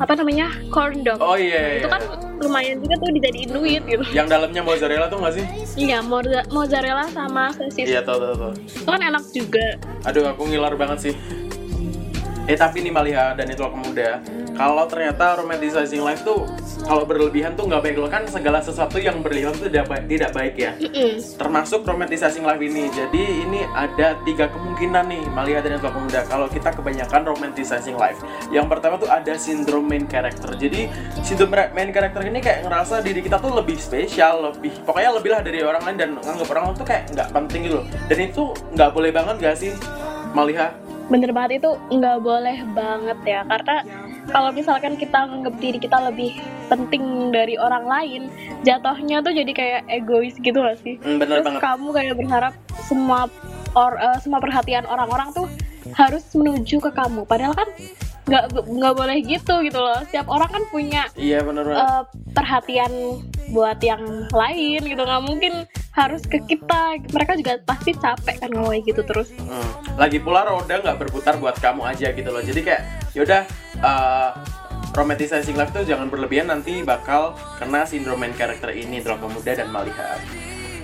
apa 0.00 0.12
namanya 0.16 0.48
corn 0.72 1.04
dog 1.04 1.20
Oh 1.20 1.36
iya, 1.36 1.76
iya. 1.76 1.78
itu 1.84 1.88
kan 1.88 2.00
lumayan 2.40 2.80
juga 2.80 2.96
tuh 2.96 3.12
dijadiin 3.12 3.50
duit 3.52 3.82
gitu 3.84 4.00
Yang 4.10 4.26
dalamnya 4.32 4.62
mozzarella 4.64 5.06
tuh 5.06 5.18
nggak 5.20 5.34
sih? 5.36 5.44
iya 5.76 6.00
mozzarella 6.48 7.04
sama 7.12 7.52
sosis 7.52 7.84
Iya, 7.84 8.00
tau, 8.00 8.16
tau, 8.16 8.32
tau. 8.32 8.52
itu 8.56 8.88
kan 8.88 9.00
enak 9.00 9.24
juga 9.28 9.66
Aduh, 10.08 10.24
aku 10.26 10.48
ngiler 10.48 10.72
banget 10.74 11.12
sih. 11.12 11.14
Eh 12.50 12.58
tapi 12.58 12.82
nih 12.82 12.90
Malia 12.90 13.30
dan 13.38 13.46
itu 13.46 13.62
muda, 13.70 14.18
kalau 14.58 14.82
ternyata 14.90 15.38
romanticizing 15.38 16.02
life 16.02 16.26
tuh 16.26 16.50
kalau 16.82 17.06
berlebihan 17.06 17.54
tuh 17.54 17.70
nggak 17.70 17.78
baik 17.78 17.96
loh 18.02 18.10
kan 18.10 18.26
segala 18.26 18.58
sesuatu 18.58 18.98
yang 18.98 19.22
berlebihan 19.22 19.54
tuh 19.54 19.70
tidak 19.70 19.86
baik, 19.86 20.04
tidak 20.10 20.30
baik 20.34 20.54
ya. 20.58 20.74
Termasuk 21.38 21.86
romanticizing 21.86 22.42
life 22.42 22.58
ini. 22.58 22.90
Jadi 22.90 23.46
ini 23.46 23.62
ada 23.70 24.18
tiga 24.26 24.50
kemungkinan 24.50 25.06
nih 25.06 25.22
Malia 25.30 25.62
dan 25.62 25.78
itu 25.78 25.86
muda 25.94 26.26
kalau 26.26 26.50
kita 26.50 26.74
kebanyakan 26.74 27.22
romanticizing 27.22 27.94
life. 27.94 28.18
Yang 28.50 28.66
pertama 28.66 28.98
tuh 28.98 29.06
ada 29.06 29.38
sindrom 29.38 29.86
main 29.86 30.10
character. 30.10 30.50
Jadi 30.58 30.90
sindrom 31.22 31.54
main 31.54 31.94
character 31.94 32.26
ini 32.26 32.42
kayak 32.42 32.66
ngerasa 32.66 32.98
diri 32.98 33.22
kita 33.22 33.38
tuh 33.38 33.54
lebih 33.54 33.78
spesial, 33.78 34.50
lebih 34.50 34.74
pokoknya 34.82 35.10
lebih 35.14 35.30
lah 35.30 35.40
dari 35.46 35.62
orang 35.62 35.86
lain 35.86 35.96
dan 36.02 36.10
nganggap 36.18 36.50
orang 36.50 36.64
lain 36.66 36.76
tuh 36.82 36.88
kayak 36.90 37.14
nggak 37.14 37.28
penting 37.30 37.60
gitu 37.70 37.78
loh. 37.78 37.86
Dan 38.10 38.18
itu 38.26 38.42
nggak 38.74 38.90
boleh 38.90 39.14
banget 39.14 39.38
gak 39.38 39.54
sih 39.54 39.70
Malia? 40.34 40.89
Bener 41.10 41.34
banget 41.34 41.58
itu 41.58 41.70
nggak 41.90 42.18
boleh 42.22 42.58
banget 42.70 43.18
ya. 43.26 43.40
Karena 43.44 43.76
kalau 44.30 44.54
misalkan 44.54 44.94
kita 44.94 45.26
nganggap 45.26 45.54
diri 45.58 45.76
kita 45.76 45.98
lebih 46.06 46.38
penting 46.70 47.34
dari 47.34 47.58
orang 47.58 47.82
lain 47.82 48.22
jatuhnya 48.62 49.18
tuh 49.18 49.34
jadi 49.34 49.50
kayak 49.50 49.80
egois 49.90 50.38
gitu 50.38 50.62
gak 50.62 50.78
sih? 50.78 51.02
Hmm, 51.02 51.18
bener 51.18 51.42
terus 51.42 51.46
banget. 51.50 51.60
kamu 51.60 51.88
kayak 51.90 52.14
berharap 52.14 52.54
semua 52.86 53.26
or, 53.74 53.98
eh, 53.98 54.18
semua 54.22 54.38
perhatian 54.38 54.86
orang-orang 54.86 55.34
tuh 55.34 55.46
harus 55.98 56.22
menuju 56.30 56.78
ke 56.78 56.90
kamu. 56.94 57.26
Padahal 57.26 57.58
kan 57.58 57.68
nggak 58.30 58.44
nggak 58.62 58.94
boleh 58.94 59.18
gitu 59.26 59.54
gitu 59.66 59.78
loh. 59.82 59.98
Setiap 60.06 60.30
orang 60.30 60.46
kan 60.46 60.62
punya 60.70 61.10
Iya 61.18 61.42
bener 61.42 61.66
banget. 61.66 61.82
eh, 61.82 62.02
perhatian 62.30 62.92
buat 63.50 63.82
yang 63.82 64.02
lain 64.30 64.80
gitu. 64.86 65.02
Nggak 65.02 65.24
mungkin 65.26 65.52
harus 65.90 66.22
ke 66.22 66.38
kita 66.46 67.02
mereka 67.10 67.34
juga 67.34 67.58
pasti 67.66 67.90
capek 67.94 68.46
kan 68.46 68.50
kalau 68.50 68.70
gitu 68.78 69.02
terus 69.02 69.34
Hmm. 69.42 69.70
Lagi 69.98 70.22
pula 70.22 70.46
roda 70.46 70.78
nggak 70.80 70.96
berputar 70.96 71.36
buat 71.36 71.58
kamu 71.58 71.82
aja 71.82 72.14
gitu 72.14 72.30
loh. 72.30 72.40
Jadi 72.40 72.60
kayak 72.62 72.82
yaudah 73.12 73.42
uh, 73.82 74.30
romanticizing 74.94 75.58
life 75.58 75.74
tuh 75.74 75.82
jangan 75.82 76.06
berlebihan 76.06 76.48
nanti 76.48 76.80
bakal 76.86 77.34
kena 77.58 77.82
sindrom 77.84 78.18
main 78.18 78.32
character 78.34 78.70
ini 78.70 79.02
Droga 79.02 79.26
Muda 79.26 79.52
dan 79.52 79.68
Malihat. 79.68 80.22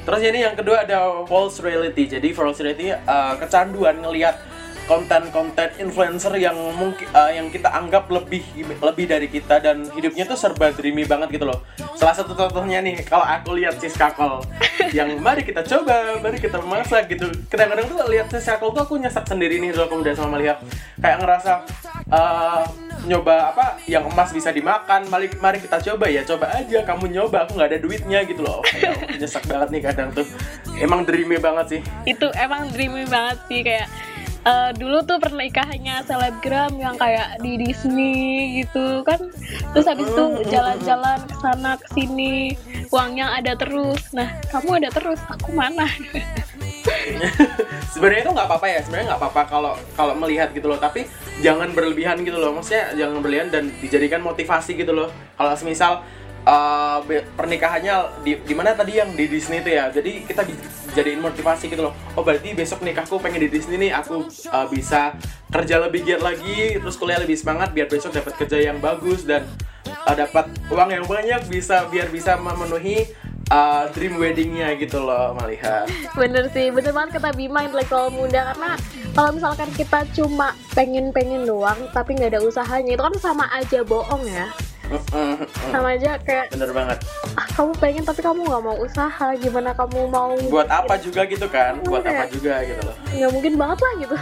Terus 0.06 0.20
ini 0.22 0.46
yang 0.46 0.54
kedua 0.54 0.86
ada 0.86 1.26
false 1.26 1.62
reality. 1.62 2.06
Jadi 2.06 2.34
false 2.34 2.62
reality 2.62 2.90
uh, 2.94 3.34
kecanduan 3.38 4.02
ngelihat 4.02 4.38
konten-konten 4.86 5.66
influencer 5.82 6.30
yang 6.38 6.54
mungkin 6.78 7.10
uh, 7.10 7.30
yang 7.34 7.50
kita 7.50 7.66
anggap 7.74 8.06
lebih 8.06 8.46
lebih 8.78 9.06
dari 9.10 9.26
kita 9.26 9.58
dan 9.58 9.82
hidupnya 9.90 10.22
tuh 10.30 10.38
serba 10.38 10.70
dreamy 10.70 11.02
banget 11.02 11.34
gitu 11.34 11.50
loh. 11.50 11.66
Salah 11.98 12.14
satu 12.14 12.38
contohnya 12.38 12.78
nih 12.78 13.02
kalau 13.02 13.26
aku 13.26 13.58
lihat 13.58 13.82
Sis 13.82 13.98
Kakol 13.98 14.46
yang 14.92 15.08
mari 15.22 15.42
kita 15.42 15.62
coba, 15.62 16.18
mari 16.20 16.38
kita 16.38 16.58
masak 16.62 17.10
gitu. 17.10 17.26
Kadang-kadang 17.50 17.86
tuh 17.86 17.98
lihat 18.10 18.28
Kakol 18.30 18.72
tuh 18.72 18.82
aku 18.86 18.94
nyesek 18.96 19.26
sendiri 19.26 19.58
nih 19.60 19.74
kalau 19.74 20.00
udah 20.00 20.14
sama 20.16 20.38
melihat 20.38 20.62
kayak 21.02 21.18
ngerasa 21.20 21.52
uh, 22.08 22.62
nyoba 23.04 23.52
apa 23.52 23.76
yang 23.86 24.08
emas 24.08 24.32
bisa 24.32 24.50
dimakan 24.50 25.06
mari 25.12 25.28
mari 25.38 25.60
kita 25.60 25.78
coba 25.78 26.08
ya 26.08 26.24
coba 26.24 26.50
aja 26.56 26.82
kamu 26.82 27.12
nyoba 27.12 27.44
aku 27.44 27.58
nggak 27.58 27.70
ada 27.74 27.78
duitnya 27.82 28.24
gitu 28.24 28.40
loh. 28.40 28.64
Kayak 28.64 29.18
nyesek 29.20 29.44
banget 29.44 29.68
nih 29.74 29.82
kadang 29.84 30.08
tuh. 30.14 30.26
Emang 30.80 31.04
dreamy 31.04 31.36
banget 31.36 31.66
sih. 31.76 31.80
Itu 32.08 32.32
emang 32.32 32.72
dreamy 32.72 33.04
banget 33.04 33.38
sih 33.50 33.60
kayak 33.60 33.88
eh, 34.46 34.70
dulu 34.78 35.02
tuh 35.02 35.18
pernikahannya 35.18 36.06
selebgram 36.06 36.78
yang 36.78 36.94
kayak 36.94 37.42
di 37.42 37.58
Disney 37.58 38.62
gitu 38.62 39.02
kan. 39.02 39.18
Terus 39.74 39.86
habis 39.90 40.06
itu 40.06 40.24
jalan-jalan 40.48 41.18
ke 41.26 41.34
sana 41.42 41.74
ke 41.76 41.86
sini 41.92 42.54
uangnya 42.94 43.34
ada 43.34 43.58
terus. 43.58 44.14
Nah 44.14 44.38
kamu 44.54 44.86
ada 44.86 44.90
terus 44.94 45.18
aku 45.26 45.50
mana? 45.50 45.90
Sebenarnya 47.92 48.28
itu 48.28 48.30
nggak 48.30 48.46
apa-apa 48.46 48.66
ya 48.70 48.78
sebenarnya 48.86 49.06
nggak 49.14 49.20
apa-apa 49.20 49.42
kalau 49.50 49.74
kalau 49.98 50.14
melihat 50.14 50.54
gitu 50.54 50.70
loh. 50.70 50.78
Tapi 50.78 51.10
jangan 51.42 51.74
berlebihan 51.74 52.22
gitu 52.22 52.38
loh 52.38 52.54
maksudnya 52.54 52.94
jangan 52.94 53.18
berlebihan 53.20 53.50
dan 53.50 53.74
dijadikan 53.82 54.22
motivasi 54.22 54.78
gitu 54.78 54.94
loh. 54.94 55.10
Kalau 55.34 55.52
semisal 55.58 56.06
uh, 56.46 57.02
pernikahannya 57.34 58.22
di 58.22 58.38
di 58.40 58.54
mana 58.54 58.72
tadi 58.72 58.96
yang 58.96 59.12
di 59.12 59.26
Disney 59.26 59.60
itu 59.60 59.70
ya? 59.74 59.90
Jadi 59.90 60.24
kita 60.24 60.46
di- 60.46 60.56
jadiin 60.94 61.20
motivasi 61.20 61.68
gitu 61.68 61.90
loh. 61.90 61.94
Oh 62.16 62.22
berarti 62.22 62.56
besok 62.56 62.80
nikahku 62.86 63.20
pengen 63.20 63.44
di 63.44 63.50
Disney 63.52 63.76
nih 63.76 63.92
aku 63.92 64.24
uh, 64.54 64.66
bisa 64.70 65.18
kerja 65.52 65.78
lebih 65.78 66.02
giat 66.02 66.22
lagi 66.22 66.78
terus 66.78 66.98
kuliah 66.98 67.22
lebih 67.22 67.38
semangat 67.38 67.70
biar 67.70 67.86
besok 67.86 68.14
dapat 68.14 68.34
kerja 68.34 68.58
yang 68.72 68.82
bagus 68.82 69.22
dan 69.22 69.46
uh, 69.86 70.14
dapat 70.14 70.50
uang 70.68 70.90
yang 70.90 71.04
banyak 71.06 71.46
bisa 71.46 71.86
biar 71.86 72.10
bisa 72.10 72.34
memenuhi 72.34 73.06
uh, 73.50 73.86
dream 73.94 74.18
weddingnya 74.18 74.74
gitu 74.74 74.98
loh 74.98 75.38
melihat 75.38 75.86
bener 76.18 76.50
sih 76.50 76.74
bener 76.74 76.90
banget 76.90 77.22
kata 77.22 77.30
Bima 77.38 77.62
intelektual 77.62 78.10
muda. 78.10 78.52
Karena 78.52 78.74
kalau 79.14 79.30
misalkan 79.32 79.70
kita 79.72 80.04
cuma 80.12 80.52
pengen-pengen 80.74 81.46
doang 81.46 81.78
tapi 81.94 82.18
nggak 82.18 82.36
ada 82.36 82.40
usahanya 82.42 82.98
itu 82.98 83.02
kan 83.02 83.16
sama 83.22 83.46
aja 83.54 83.80
bohong 83.86 84.26
ya 84.26 84.50
sama 85.68 85.88
aja 85.92 86.14
kayak 86.20 86.46
bener 86.50 86.70
banget. 86.70 86.98
Ah 87.34 87.46
kamu 87.52 87.72
pengen 87.76 88.02
tapi 88.02 88.20
kamu 88.20 88.40
nggak 88.42 88.62
mau 88.62 88.76
usaha 88.78 89.26
gimana 89.34 89.70
kamu 89.72 89.98
mau 90.06 90.30
buat 90.46 90.68
apa 90.70 90.94
juga 90.96 91.26
gitu 91.26 91.46
kan? 91.50 91.82
Buat 91.82 92.06
Iya. 92.06 92.12
apa 92.14 92.24
juga 92.30 92.54
gitu 92.62 92.80
loh. 92.86 92.96
Nggak 93.10 93.30
mungkin 93.32 93.52
banget 93.58 93.78
lah 93.78 93.92
gitu. 93.98 94.16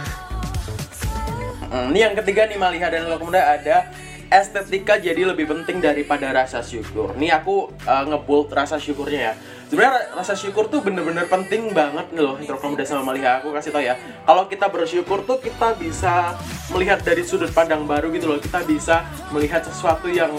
Ini 1.75 1.99
yang 2.01 2.15
ketiga 2.15 2.47
nih 2.47 2.55
Maliha 2.55 2.87
dan 2.87 3.05
Loka 3.05 3.25
Muda 3.25 3.41
ada 3.41 3.89
estetika 4.35 4.99
jadi 4.99 5.31
lebih 5.31 5.47
penting 5.47 5.79
daripada 5.79 6.27
rasa 6.35 6.59
syukur. 6.59 7.15
Nih 7.15 7.31
aku 7.31 7.71
uh, 7.87 8.03
ngebold 8.03 8.51
rasa 8.51 8.75
syukurnya 8.75 9.31
ya. 9.31 9.33
Sebenarnya 9.71 9.93
ra- 9.95 10.09
rasa 10.21 10.35
syukur 10.35 10.67
tuh 10.67 10.83
bener-bener 10.83 11.25
penting 11.25 11.71
banget 11.71 12.11
nih 12.11 12.21
loh 12.21 12.35
Loka 12.37 12.67
Muda 12.67 12.83
sama 12.83 13.01
Maliha. 13.07 13.39
Aku 13.39 13.55
kasih 13.55 13.71
tau 13.71 13.79
ya. 13.79 13.95
Kalau 14.27 14.43
kita 14.51 14.67
bersyukur 14.67 15.23
tuh 15.23 15.39
kita 15.39 15.73
bisa 15.79 16.35
melihat 16.75 16.99
dari 17.01 17.23
sudut 17.23 17.49
pandang 17.55 17.87
baru 17.87 18.11
gitu 18.11 18.27
loh. 18.27 18.39
Kita 18.43 18.61
bisa 18.67 19.07
melihat 19.31 19.63
sesuatu 19.63 20.11
yang 20.11 20.35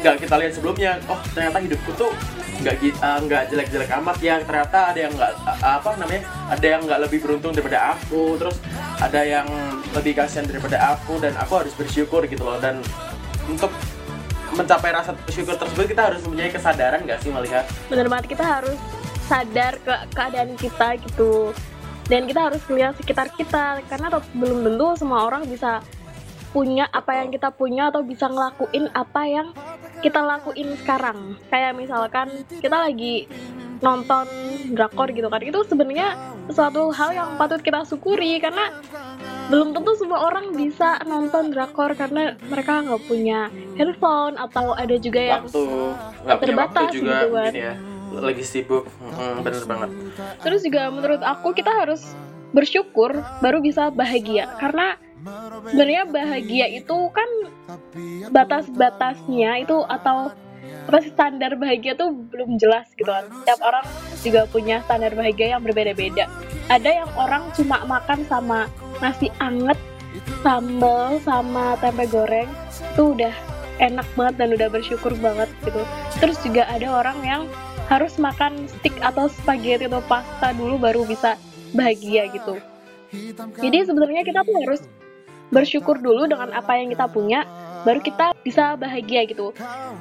nggak 0.00 0.24
kita 0.24 0.34
lihat 0.40 0.52
sebelumnya. 0.56 0.92
Oh 1.06 1.20
ternyata 1.36 1.60
hidupku 1.60 1.92
tuh 1.94 2.10
nggak 2.58 2.74
uh, 2.98 3.20
nggak 3.28 3.42
jelek-jelek 3.52 3.90
amat 4.02 4.18
ya. 4.24 4.34
Ternyata 4.42 4.78
ada 4.94 4.98
yang 4.98 5.12
nggak 5.14 5.32
uh, 5.44 5.74
apa 5.78 5.90
namanya 6.00 6.22
ada 6.48 6.66
yang 6.66 6.80
nggak 6.82 7.00
lebih 7.04 7.18
beruntung 7.22 7.52
daripada 7.52 7.94
aku. 7.94 8.40
Terus 8.40 8.56
ada 8.98 9.20
yang 9.22 9.46
lebih 9.94 10.18
kasihan 10.18 10.42
daripada 10.42 10.98
aku 10.98 11.22
dan 11.22 11.30
aku 11.38 11.62
harus 11.62 11.74
bersyukur 11.78 12.26
gitu 12.26 12.42
loh 12.42 12.58
dan 12.58 12.82
untuk 13.48 13.72
mencapai 14.54 14.90
rasa 14.92 15.12
syukur 15.28 15.54
tersebut 15.56 15.92
kita 15.92 16.02
harus 16.12 16.20
mempunyai 16.24 16.52
kesadaran 16.52 17.00
nggak 17.04 17.20
sih 17.20 17.30
melihat? 17.32 17.64
Bener 17.88 18.06
banget 18.08 18.36
kita 18.36 18.44
harus 18.44 18.78
sadar 19.28 19.76
ke 19.80 19.94
keadaan 20.12 20.56
kita 20.56 20.96
gitu. 21.04 21.52
Dan 22.08 22.24
kita 22.24 22.48
harus 22.48 22.64
melihat 22.72 22.96
sekitar 22.96 23.28
kita 23.36 23.84
karena 23.84 24.08
belum 24.32 24.64
tentu 24.64 24.86
semua 24.96 25.28
orang 25.28 25.44
bisa 25.44 25.84
punya 26.56 26.88
apa 26.88 27.20
yang 27.20 27.28
kita 27.28 27.52
punya 27.52 27.92
atau 27.92 28.00
bisa 28.00 28.24
ngelakuin 28.32 28.88
apa 28.96 29.22
yang 29.28 29.48
kita 30.00 30.24
lakuin 30.24 30.72
sekarang. 30.80 31.36
Kayak 31.52 31.76
misalkan 31.76 32.48
kita 32.48 32.88
lagi 32.88 33.28
nonton 33.78 34.26
drakor 34.74 35.12
gitu 35.14 35.30
kan 35.30 35.38
itu 35.38 35.60
sebenarnya 35.70 36.18
suatu 36.50 36.90
hal 36.90 37.14
yang 37.14 37.28
patut 37.38 37.62
kita 37.62 37.86
syukuri 37.86 38.42
karena 38.42 38.74
belum 39.48 39.68
tentu 39.72 39.92
semua 39.96 40.28
orang 40.28 40.52
bisa 40.52 41.00
nonton 41.08 41.50
drakor 41.52 41.96
karena 41.96 42.36
mereka 42.48 42.84
nggak 42.84 43.02
punya 43.08 43.48
handphone 43.80 44.36
atau 44.36 44.76
ada 44.76 44.96
juga 45.00 45.20
yang 45.20 45.42
waktu 45.48 45.62
nggak 45.64 45.68
punya 46.24 46.28
waktu 46.28 46.44
terbatas 46.44 46.90
juga 46.92 47.12
gitu 47.16 47.28
kan. 47.32 47.52
ya. 47.56 47.74
Lagi 48.08 48.44
sibuk 48.44 48.84
Mm, 48.98 49.44
bener 49.44 49.64
banget. 49.68 49.90
Terus 50.40 50.60
juga 50.64 50.82
menurut 50.88 51.20
aku 51.20 51.52
kita 51.52 51.72
harus 51.74 52.02
bersyukur 52.52 53.12
baru 53.44 53.60
bisa 53.60 53.92
bahagia. 53.92 54.48
Karena 54.56 54.96
sebenarnya 55.68 56.08
bahagia 56.08 56.66
itu 56.72 56.96
kan 57.12 57.28
batas-batasnya 58.32 59.64
itu 59.66 59.76
atau 59.84 60.32
sih 61.04 61.12
standar 61.12 61.52
bahagia 61.60 61.92
tuh 61.92 62.16
belum 62.32 62.56
jelas 62.56 62.88
gitu 62.96 63.12
kan. 63.12 63.28
Setiap 63.44 63.60
orang 63.60 63.84
juga 64.24 64.40
punya 64.48 64.80
standar 64.88 65.12
bahagia 65.12 65.56
yang 65.56 65.62
berbeda-beda. 65.62 66.24
Ada 66.72 67.04
yang 67.04 67.10
orang 67.20 67.52
cuma 67.52 67.84
makan 67.84 68.24
sama 68.24 68.72
nasi 69.04 69.28
anget, 69.40 69.76
sambal 70.40 71.20
sama 71.20 71.76
tempe 71.84 72.08
goreng 72.08 72.48
itu 72.80 73.12
udah 73.12 73.34
enak 73.78 74.08
banget 74.18 74.34
dan 74.40 74.48
udah 74.56 74.68
bersyukur 74.72 75.12
banget 75.20 75.48
gitu. 75.62 75.82
Terus 76.18 76.38
juga 76.40 76.64
ada 76.66 76.88
orang 76.88 77.18
yang 77.22 77.42
harus 77.88 78.16
makan 78.20 78.68
steak 78.68 78.96
atau 79.00 79.28
spaghetti 79.32 79.88
atau 79.88 80.04
pasta 80.04 80.52
dulu 80.52 80.76
baru 80.76 81.04
bisa 81.08 81.36
bahagia 81.72 82.28
gitu. 82.32 82.60
Jadi 83.60 83.88
sebenarnya 83.88 84.24
kita 84.24 84.44
tuh 84.44 84.56
harus 84.64 84.80
bersyukur 85.48 85.96
dulu 85.96 86.28
dengan 86.28 86.52
apa 86.52 86.76
yang 86.76 86.92
kita 86.92 87.08
punya 87.08 87.48
baru 87.84 88.00
kita 88.02 88.26
bisa 88.42 88.74
bahagia 88.74 89.26
gitu 89.28 89.54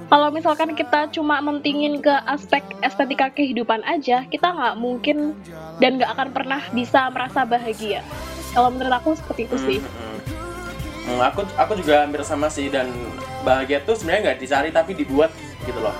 kalau 0.07 0.31
misalkan 0.33 0.73
kita 0.73 1.09
cuma 1.13 1.41
mentingin 1.43 1.99
ke 1.99 2.13
aspek 2.29 2.63
estetika 2.81 3.29
kehidupan 3.33 3.83
aja 3.85 4.25
kita 4.29 4.47
nggak 4.49 4.75
mungkin 4.79 5.37
dan 5.77 5.97
nggak 6.01 6.11
akan 6.15 6.29
pernah 6.33 6.61
bisa 6.73 7.09
merasa 7.13 7.43
bahagia 7.43 8.01
kalau 8.53 8.73
menurut 8.73 8.93
aku 8.97 9.13
seperti 9.17 9.45
itu 9.45 9.57
sih 9.59 9.79
Hmm, 9.81 9.93
hmm. 9.93 10.17
Hmm, 11.07 11.23
aku 11.23 11.47
aku 11.55 11.79
juga 11.79 12.03
hampir 12.03 12.19
sama 12.27 12.51
sih 12.51 12.67
dan 12.67 12.91
bahagia 13.47 13.79
tuh 13.87 13.95
sebenarnya 13.95 14.27
nggak 14.27 14.39
dicari 14.43 14.69
tapi 14.75 14.91
dibuat 14.91 15.31
gitu 15.63 15.79
loh. 15.79 15.95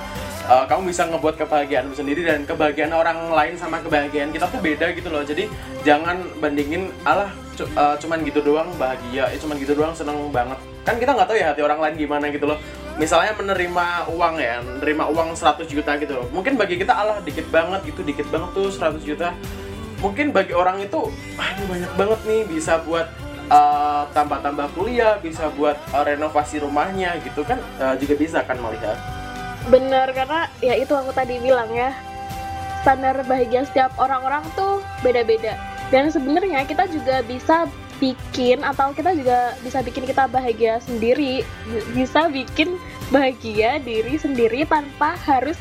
Eh, 0.48 0.66
kamu 0.68 0.92
bisa 0.92 1.08
ngebuat 1.08 1.40
kebahagiaanmu 1.40 1.96
sendiri 1.96 2.28
dan 2.28 2.44
kebahagiaan 2.44 2.92
orang 2.92 3.32
lain 3.32 3.56
sama 3.56 3.80
kebahagiaan 3.80 4.36
kita 4.36 4.52
tuh 4.52 4.60
beda 4.60 4.92
gitu 4.92 5.08
loh. 5.08 5.24
Jadi 5.24 5.48
jangan 5.88 6.28
bandingin 6.44 6.92
alah 7.08 7.32
eh, 7.66 7.96
cuman 7.98 8.22
gitu 8.22 8.40
doang 8.46 8.70
bahagia, 8.78 9.32
ya 9.32 9.38
cuman 9.42 9.56
gitu 9.58 9.74
doang 9.74 9.96
seneng 9.98 10.30
banget. 10.30 10.60
Kan 10.86 11.02
kita 11.02 11.18
nggak 11.18 11.28
tahu 11.32 11.38
ya 11.40 11.56
hati 11.56 11.62
orang 11.66 11.80
lain 11.82 11.96
gimana 11.98 12.30
gitu 12.30 12.46
loh. 12.46 12.60
Misalnya 12.98 13.34
menerima 13.38 14.10
uang 14.14 14.36
ya, 14.42 14.62
menerima 14.62 15.04
uang 15.14 15.30
100 15.38 15.70
juta 15.70 15.92
gitu 16.02 16.14
loh. 16.18 16.26
Mungkin 16.34 16.58
bagi 16.58 16.82
kita 16.82 16.94
alah 16.94 17.22
dikit 17.22 17.46
banget 17.54 17.86
gitu, 17.86 18.02
dikit 18.02 18.28
banget 18.34 18.50
tuh 18.58 18.68
100 18.74 19.02
juta. 19.06 19.34
Mungkin 20.02 20.30
bagi 20.30 20.54
orang 20.54 20.82
itu, 20.82 21.10
ah 21.42 21.50
ini 21.58 21.64
banyak 21.66 21.92
banget 21.98 22.20
nih 22.30 22.42
bisa 22.46 22.82
buat 22.86 23.10
uh, 23.50 24.06
tambah-tambah 24.14 24.78
kuliah, 24.78 25.18
bisa 25.18 25.50
buat 25.58 25.78
uh, 25.94 26.06
renovasi 26.06 26.62
rumahnya 26.62 27.18
gitu 27.26 27.42
kan 27.42 27.58
uh, 27.82 27.98
juga 27.98 28.14
bisa 28.14 28.42
kan 28.46 28.58
melihat. 28.62 28.98
bener 29.68 30.16
karena 30.16 30.48
ya 30.64 30.80
itu 30.80 30.96
aku 30.96 31.12
tadi 31.12 31.44
bilang 31.44 31.68
ya 31.76 31.92
standar 32.88 33.20
bahagia 33.28 33.68
setiap 33.68 33.92
orang-orang 34.00 34.40
tuh 34.56 34.80
beda-beda 35.04 35.60
dan 35.90 36.12
sebenarnya 36.12 36.68
kita 36.68 36.88
juga 36.92 37.24
bisa 37.24 37.66
bikin 37.98 38.62
atau 38.62 38.94
kita 38.94 39.10
juga 39.18 39.58
bisa 39.66 39.82
bikin 39.82 40.06
kita 40.06 40.30
bahagia 40.30 40.78
sendiri 40.78 41.42
bisa 41.98 42.30
bikin 42.30 42.78
bahagia 43.10 43.82
diri 43.82 44.16
sendiri 44.22 44.68
tanpa 44.70 45.18
harus 45.18 45.58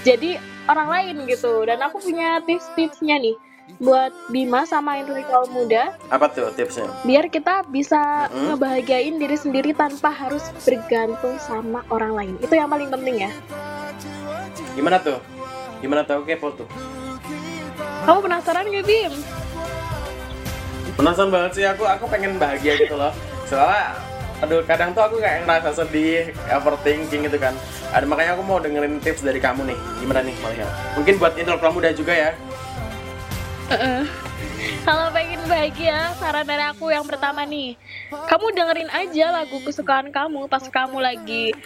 jadi 0.00 0.40
orang 0.64 0.88
lain 0.88 1.14
gitu 1.28 1.68
dan 1.68 1.84
aku 1.84 2.00
punya 2.00 2.40
tips-tipsnya 2.48 3.20
nih 3.20 3.36
buat 3.80 4.12
Bima 4.28 4.68
sama 4.68 5.00
intelektual 5.00 5.48
muda 5.48 5.96
Apa 6.12 6.28
tuh 6.28 6.52
tipsnya? 6.52 6.84
biar 7.04 7.28
kita 7.32 7.64
bisa 7.68 8.28
Mm-mm. 8.28 8.52
ngebahagiain 8.56 9.16
diri 9.16 9.36
sendiri 9.36 9.72
tanpa 9.72 10.12
harus 10.12 10.44
bergantung 10.64 11.36
sama 11.40 11.80
orang 11.88 12.12
lain 12.12 12.34
itu 12.40 12.52
yang 12.52 12.68
paling 12.68 12.88
penting 12.88 13.28
ya 13.28 13.32
Gimana 14.74 14.98
tuh? 14.98 15.22
Gimana 15.78 16.02
tuh? 16.02 16.18
Oke, 16.18 16.34
tuh. 16.34 16.66
kamu 18.04 18.18
penasaran 18.26 18.66
gak 18.66 18.84
Bim? 18.84 19.12
Penasaran 20.94 21.30
banget 21.34 21.50
sih 21.58 21.64
aku, 21.66 21.82
aku 21.82 22.04
pengen 22.06 22.38
bahagia 22.38 22.78
gitu 22.78 22.94
loh. 22.94 23.10
Soalnya 23.50 23.98
aduh 24.42 24.60
kadang 24.66 24.92
tuh 24.92 25.02
aku 25.02 25.16
kayak 25.18 25.46
ngerasa 25.46 25.82
sedih, 25.82 26.30
overthinking 26.54 27.26
gitu 27.26 27.38
kan. 27.38 27.54
Ada 27.90 28.06
makanya 28.06 28.38
aku 28.38 28.42
mau 28.46 28.58
dengerin 28.62 29.02
tips 29.02 29.26
dari 29.26 29.42
kamu 29.42 29.74
nih. 29.74 29.78
Gimana 30.02 30.20
nih 30.22 30.34
melihat? 30.38 30.70
Mungkin 30.94 31.14
buat 31.18 31.34
intelektual 31.34 31.72
muda 31.74 31.90
juga 31.94 32.14
ya. 32.14 32.30
Kalau 34.84 35.08
pengen 35.16 35.40
bahagia, 35.48 36.12
saran 36.20 36.44
dari 36.44 36.60
aku 36.68 36.92
yang 36.92 37.08
pertama 37.08 37.40
nih, 37.48 37.72
kamu 38.28 38.52
dengerin 38.52 38.90
aja 38.92 39.32
lagu 39.32 39.56
kesukaan 39.64 40.12
kamu 40.12 40.44
pas 40.44 40.60
kamu 40.68 41.00
lagi 41.00 41.56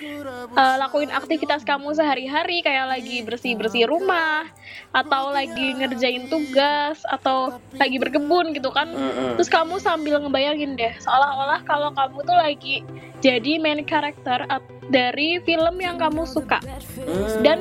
eh, 0.54 0.76
lakuin 0.78 1.10
aktivitas 1.10 1.66
kamu 1.66 1.98
sehari-hari 1.98 2.62
kayak 2.62 2.86
lagi 2.86 3.26
bersih-bersih 3.26 3.90
rumah 3.90 4.46
atau 4.94 5.34
lagi 5.34 5.74
ngerjain 5.74 6.30
tugas 6.30 7.02
atau 7.10 7.58
lagi 7.74 7.98
berkebun 7.98 8.54
gitu 8.54 8.70
kan. 8.70 8.86
Mm-mm. 8.86 9.34
Terus 9.34 9.50
kamu 9.50 9.82
sambil 9.82 10.22
ngebayangin 10.22 10.78
deh, 10.78 10.94
seolah-olah 11.02 11.66
kalau 11.66 11.90
kamu 11.98 12.22
tuh 12.22 12.38
lagi 12.38 12.86
jadi 13.18 13.58
main 13.58 13.82
karakter 13.82 14.46
dari 14.88 15.42
film 15.42 15.74
yang 15.82 15.98
kamu 15.98 16.22
suka. 16.24 16.62
Hmm. 16.62 17.42
Dan 17.42 17.58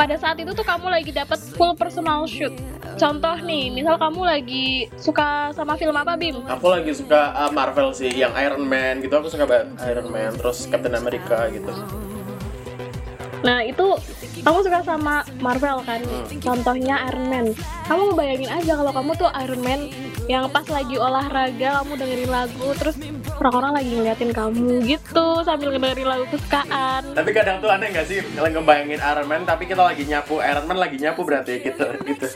pada 0.00 0.16
saat 0.16 0.40
itu 0.40 0.56
tuh 0.56 0.64
kamu 0.64 0.88
lagi 0.88 1.12
dapat 1.12 1.36
full 1.36 1.76
personal 1.76 2.24
shoot. 2.24 2.56
Contoh 2.96 3.36
nih, 3.44 3.68
misal 3.68 4.00
kamu 4.00 4.24
lagi 4.24 4.88
suka 4.96 5.52
sama 5.52 5.76
film 5.76 5.92
apa 5.92 6.16
Bim? 6.16 6.40
Aku 6.48 6.72
lagi 6.72 6.96
suka 6.96 7.36
uh, 7.36 7.52
Marvel 7.52 7.92
sih, 7.92 8.08
yang 8.08 8.32
Iron 8.40 8.64
Man 8.64 9.04
gitu. 9.04 9.12
Aku 9.20 9.28
suka 9.28 9.44
banget 9.44 9.76
Iron 9.92 10.08
Man, 10.08 10.40
terus 10.40 10.64
Captain 10.72 10.96
America 10.96 11.52
gitu. 11.52 11.68
Nah 13.44 13.60
itu 13.64 13.96
kamu 14.40 14.58
suka 14.64 14.80
sama 14.84 15.20
Marvel 15.36 15.84
kan? 15.84 16.00
Contohnya 16.40 17.04
Iron 17.12 17.28
Man. 17.28 17.46
Kamu 17.84 18.16
ngebayangin 18.16 18.50
aja 18.56 18.72
kalau 18.80 18.92
kamu 18.96 19.10
tuh 19.20 19.28
Iron 19.36 19.60
Man 19.60 19.80
yang 20.28 20.48
pas 20.48 20.64
lagi 20.68 20.96
olahraga 20.96 21.84
kamu 21.84 21.92
dengerin 22.00 22.30
lagu 22.32 22.68
terus 22.78 22.96
orang-orang 23.40 23.72
lagi 23.80 23.90
ngeliatin 23.96 24.30
kamu 24.36 24.84
gitu 24.84 25.26
sambil 25.48 25.72
dengerin 25.72 26.04
lagu 26.04 26.24
kesukaan. 26.28 27.02
Tapi 27.16 27.30
kadang 27.32 27.56
tuh 27.64 27.72
aneh 27.72 27.88
gak 27.88 28.04
sih 28.04 28.20
kalau 28.36 28.52
ngebayangin 28.52 29.00
Iron 29.00 29.26
Man 29.26 29.42
tapi 29.48 29.64
kita 29.64 29.80
lagi 29.80 30.04
nyapu 30.04 30.44
Iron 30.44 30.68
Man 30.68 30.76
lagi 30.76 30.96
nyapu 31.00 31.24
berarti 31.24 31.64
gitu 31.64 31.86
gitu. 32.04 32.26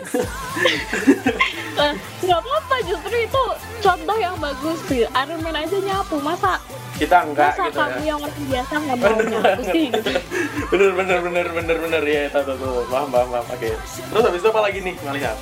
Eh, 1.77 1.93
nggak 2.25 2.41
apa-apa 2.41 2.77
justru 2.89 3.17
itu 3.21 3.45
contoh 3.85 4.17
yang 4.17 4.37
bagus 4.41 4.81
sih. 4.89 5.05
Iron 5.05 5.41
Man 5.45 5.55
aja 5.61 5.77
nyapu 5.77 6.17
masa 6.25 6.57
kita 6.95 7.27
enggak 7.27 7.59
masa 7.59 7.65
gitu 7.67 7.79
kamu 7.83 7.99
ya. 7.99 8.07
yang 8.07 8.19
orang 8.23 8.45
biasa 8.47 8.73
nggak 8.79 8.97
mau 9.03 9.19
nyapu 9.19 9.63
sih 9.67 9.85
gitu. 9.91 10.11
bener 10.71 10.91
bener 10.95 11.19
bener 11.27 11.47
bener 11.51 11.77
bener 11.83 12.03
ya 12.07 12.21
itu 12.31 12.39
tuh 12.39 12.55
tuh 12.55 12.77
paham 12.87 13.09
paham 13.11 13.29
paham 13.35 13.47
oke 13.51 13.71
terus 13.83 14.23
habis 14.23 14.41
itu 14.41 14.49
apa 14.55 14.61
lagi 14.63 14.79
nih 14.79 14.95
ngelihat 15.03 15.37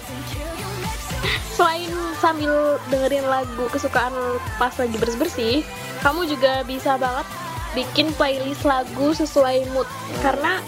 Selain 1.55 1.91
sambil 2.19 2.79
dengerin 2.89 3.27
lagu 3.27 3.65
kesukaan 3.71 4.13
pas 4.57 4.75
lagi 4.79 4.97
bersih-bersih, 4.99 5.63
kamu 6.01 6.27
juga 6.27 6.67
bisa 6.67 6.97
banget 6.97 7.27
bikin 7.73 8.13
playlist 8.17 8.67
lagu 8.67 9.13
sesuai 9.15 9.71
mood. 9.73 9.89
Karena 10.21 10.61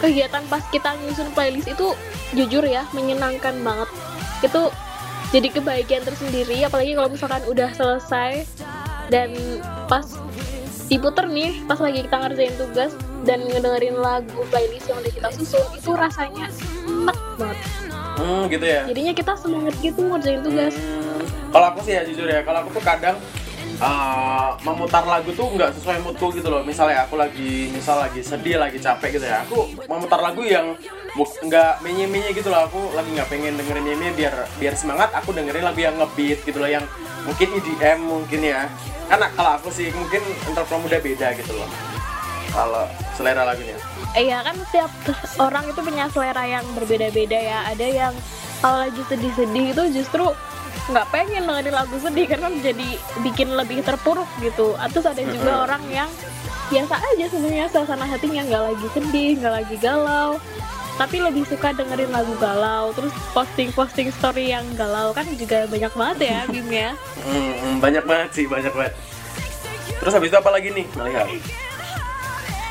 kegiatan 0.00 0.42
pas 0.48 0.64
kita 0.72 0.96
nyusun 1.04 1.30
playlist 1.36 1.68
itu 1.70 1.94
jujur 2.34 2.64
ya 2.64 2.88
menyenangkan 2.94 3.58
banget. 3.62 3.88
Itu 4.40 4.72
jadi 5.30 5.48
kebahagiaan 5.54 6.04
tersendiri 6.06 6.66
apalagi 6.66 6.98
kalau 6.98 7.08
misalkan 7.10 7.42
udah 7.46 7.70
selesai 7.74 8.42
dan 9.14 9.30
pas 9.86 10.06
diputer 10.90 11.30
nih 11.30 11.62
pas 11.70 11.78
lagi 11.78 12.02
kita 12.02 12.16
ngerjain 12.18 12.54
tugas 12.58 12.92
dan 13.22 13.46
ngedengerin 13.46 13.94
lagu 13.94 14.42
playlist 14.50 14.90
yang 14.90 14.98
udah 14.98 15.12
kita 15.14 15.28
susun 15.38 15.62
itu 15.78 15.90
rasanya 15.94 16.50
enak 16.90 17.18
banget 17.38 17.58
hmm 18.20 18.42
gitu 18.52 18.64
ya. 18.64 18.80
Jadinya 18.86 19.12
kita 19.16 19.32
semangat 19.40 19.74
gitu 19.80 20.00
ngerjain 20.04 20.40
tugas. 20.44 20.74
Hmm, 20.76 21.20
kalau 21.50 21.66
aku 21.72 21.80
sih 21.84 21.92
ya 21.96 22.02
jujur 22.04 22.28
ya 22.28 22.44
kalau 22.44 22.62
aku 22.62 22.70
tuh 22.76 22.84
kadang 22.84 23.16
uh, 23.80 24.54
memutar 24.60 25.02
lagu 25.08 25.32
tuh 25.32 25.48
nggak 25.56 25.72
sesuai 25.80 26.04
moodku 26.04 26.28
gitu 26.36 26.48
loh. 26.52 26.62
Misalnya 26.62 27.08
aku 27.08 27.16
lagi 27.16 27.72
misal 27.72 28.04
lagi 28.04 28.20
sedih 28.20 28.60
lagi 28.60 28.78
capek 28.78 29.18
gitu 29.18 29.26
ya 29.26 29.42
aku 29.48 29.72
memutar 29.88 30.20
lagu 30.20 30.44
yang 30.44 30.76
nggak 31.18 31.72
menye 31.82 32.04
menye 32.06 32.30
gitu 32.36 32.52
loh. 32.52 32.68
Aku 32.68 32.92
lagi 32.92 33.10
nggak 33.16 33.28
pengen 33.32 33.56
dengerin 33.56 33.88
ini 33.96 34.06
biar 34.14 34.46
biar 34.60 34.74
semangat 34.76 35.10
aku 35.16 35.32
dengerin 35.32 35.64
lagu 35.64 35.80
yang 35.80 35.96
ngebeat 35.96 36.44
gitu 36.44 36.60
loh 36.60 36.70
yang 36.70 36.84
mungkin 37.24 37.48
EDM 37.56 37.98
mungkin 38.04 38.40
ya. 38.44 38.68
Karena 39.10 39.26
kalau 39.34 39.58
aku 39.58 39.74
sih 39.74 39.90
mungkin 39.90 40.22
untuk 40.46 40.70
muda 40.70 41.02
beda 41.02 41.34
gitu 41.34 41.58
loh 41.58 41.89
kalau 42.50 42.84
selera 43.14 43.46
lagunya 43.46 43.76
Iya 44.10 44.42
kan 44.42 44.58
setiap 44.58 44.90
orang 45.38 45.70
itu 45.70 45.80
punya 45.86 46.10
selera 46.10 46.42
yang 46.42 46.66
berbeda-beda 46.74 47.38
ya. 47.38 47.62
Ada 47.70 47.86
yang 47.86 48.14
kalau 48.58 48.82
lagi 48.82 48.98
sedih-sedih 49.06 49.70
itu 49.70 50.02
justru 50.02 50.34
nggak 50.90 51.06
pengen 51.14 51.46
dengerin 51.46 51.74
lagu 51.78 51.94
sedih 52.02 52.26
karena 52.26 52.50
jadi 52.58 52.98
bikin 53.22 53.54
lebih 53.54 53.86
terpuruk 53.86 54.26
gitu. 54.42 54.74
Terus 54.74 55.06
ada 55.06 55.22
juga 55.22 55.52
orang 55.62 55.82
yang 55.94 56.10
biasa 56.74 56.98
aja 56.98 57.24
sebenarnya 57.30 57.66
suasana 57.70 58.02
hatinya 58.02 58.42
nggak 58.42 58.64
lagi 58.74 58.86
sedih, 58.98 59.30
nggak 59.38 59.54
lagi 59.62 59.76
galau, 59.78 60.42
tapi 60.98 61.22
lebih 61.22 61.46
suka 61.46 61.70
dengerin 61.70 62.10
lagu 62.10 62.34
galau. 62.42 62.90
Terus 62.90 63.14
posting-posting 63.30 64.10
story 64.10 64.50
yang 64.50 64.66
galau 64.74 65.14
kan 65.14 65.22
juga 65.38 65.70
banyak 65.70 65.92
banget 65.94 66.18
ya 66.26 66.38
Bim 66.50 66.66
ya. 66.66 66.98
Hmm, 67.22 67.78
banyak 67.78 68.02
banget 68.02 68.30
sih 68.34 68.50
banyak 68.50 68.74
banget 68.74 68.94
terus 70.00 70.16
habis 70.16 70.32
itu 70.32 70.38
apa 70.40 70.50
lagi 70.50 70.72
nih 70.72 70.86
melihat 70.96 71.28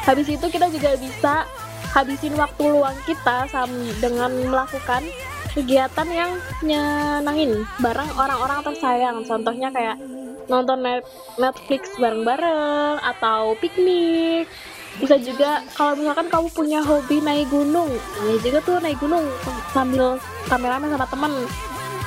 Habis 0.09 0.25
itu 0.25 0.45
kita 0.49 0.73
juga 0.73 0.97
bisa 0.97 1.45
habisin 1.93 2.33
waktu 2.33 2.65
luang 2.65 2.97
kita 3.05 3.45
sam- 3.45 3.93
dengan 4.01 4.33
melakukan 4.49 5.05
kegiatan 5.53 6.07
yang 6.09 6.31
nyenangin 6.65 7.61
bareng 7.77 8.09
orang-orang 8.17 8.65
tersayang. 8.65 9.21
Contohnya 9.21 9.69
kayak 9.69 10.01
nonton 10.49 10.81
net- 10.81 11.05
Netflix 11.37 11.93
bareng-bareng 12.01 13.05
atau 13.05 13.53
piknik. 13.61 14.49
Bisa 14.97 15.21
juga 15.21 15.61
kalau 15.77 15.93
misalkan 15.93 16.25
kamu 16.25 16.47
punya 16.51 16.81
hobi 16.81 17.21
naik 17.21 17.53
gunung, 17.53 17.93
ya 18.25 18.33
juga 18.41 18.57
tuh 18.65 18.81
naik 18.81 18.97
gunung 18.97 19.21
sambil 19.69 20.17
rame-rame 20.49 20.89
sama 20.89 21.05
temen. 21.05 21.33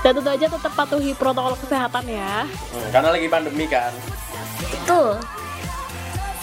Dan 0.03 0.19
tentu 0.19 0.31
aja 0.35 0.47
tetap 0.51 0.73
patuhi 0.75 1.15
protokol 1.15 1.55
kesehatan 1.63 2.03
ya. 2.11 2.43
Hmm, 2.43 2.87
karena 2.91 3.15
lagi 3.15 3.31
pandemi 3.31 3.71
kan 3.71 3.95
Betul. 4.59 5.23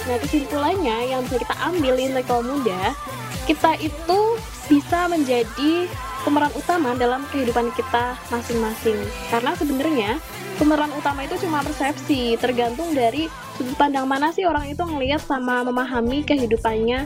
Nah 0.10 0.18
kesimpulannya 0.18 1.14
yang 1.14 1.22
bisa 1.22 1.38
kita 1.38 1.56
ambil 1.70 1.94
intelektual 2.02 2.42
muda, 2.42 2.98
kita 3.46 3.78
itu 3.78 4.20
bisa 4.66 5.06
menjadi 5.06 5.86
pemeran 6.26 6.50
utama 6.58 6.98
dalam 6.98 7.30
kehidupan 7.30 7.70
kita 7.78 8.18
masing-masing. 8.34 8.98
Karena 9.30 9.54
sebenarnya 9.54 10.18
pemeran 10.58 10.90
utama 10.98 11.30
itu 11.30 11.38
cuma 11.46 11.62
persepsi, 11.62 12.42
tergantung 12.42 12.98
dari 12.98 13.30
sudut 13.54 13.78
pandang 13.78 14.10
mana 14.10 14.34
sih 14.34 14.50
orang 14.50 14.66
itu 14.74 14.82
ngelihat 14.82 15.22
sama 15.22 15.62
memahami 15.62 16.26
kehidupannya. 16.26 17.06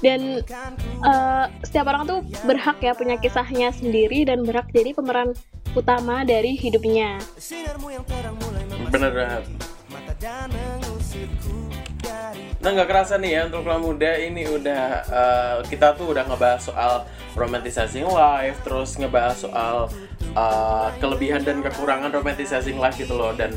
Dan 0.00 0.40
eh, 1.04 1.44
setiap 1.60 1.92
orang 1.92 2.08
tuh 2.08 2.24
berhak 2.48 2.80
ya 2.80 2.96
punya 2.96 3.20
kisahnya 3.20 3.68
sendiri 3.68 4.24
dan 4.24 4.48
berhak 4.48 4.72
jadi 4.72 4.96
pemeran 4.96 5.36
utama 5.76 6.24
dari 6.24 6.56
hidupnya. 6.56 7.20
Banget 8.90 9.12
Nah 12.60 12.76
nggak 12.76 12.88
kerasa 12.92 13.16
nih 13.16 13.40
ya 13.40 13.40
untuk 13.48 13.64
kaum 13.64 13.80
muda 13.80 14.20
ini 14.20 14.44
udah 14.44 14.84
eh, 15.08 15.56
kita 15.64 15.96
tuh 15.96 16.12
udah 16.12 16.28
ngebahas 16.28 16.60
soal 16.60 17.08
romantisasi 17.32 18.04
life, 18.04 18.60
terus 18.60 19.00
ngebahas 19.00 19.36
soal 19.40 19.88
eh, 20.36 20.88
kelebihan 21.00 21.40
dan 21.40 21.64
kekurangan 21.64 22.12
romantisasi 22.12 22.76
life 22.76 23.00
gitu 23.00 23.16
loh 23.16 23.32
dan 23.32 23.56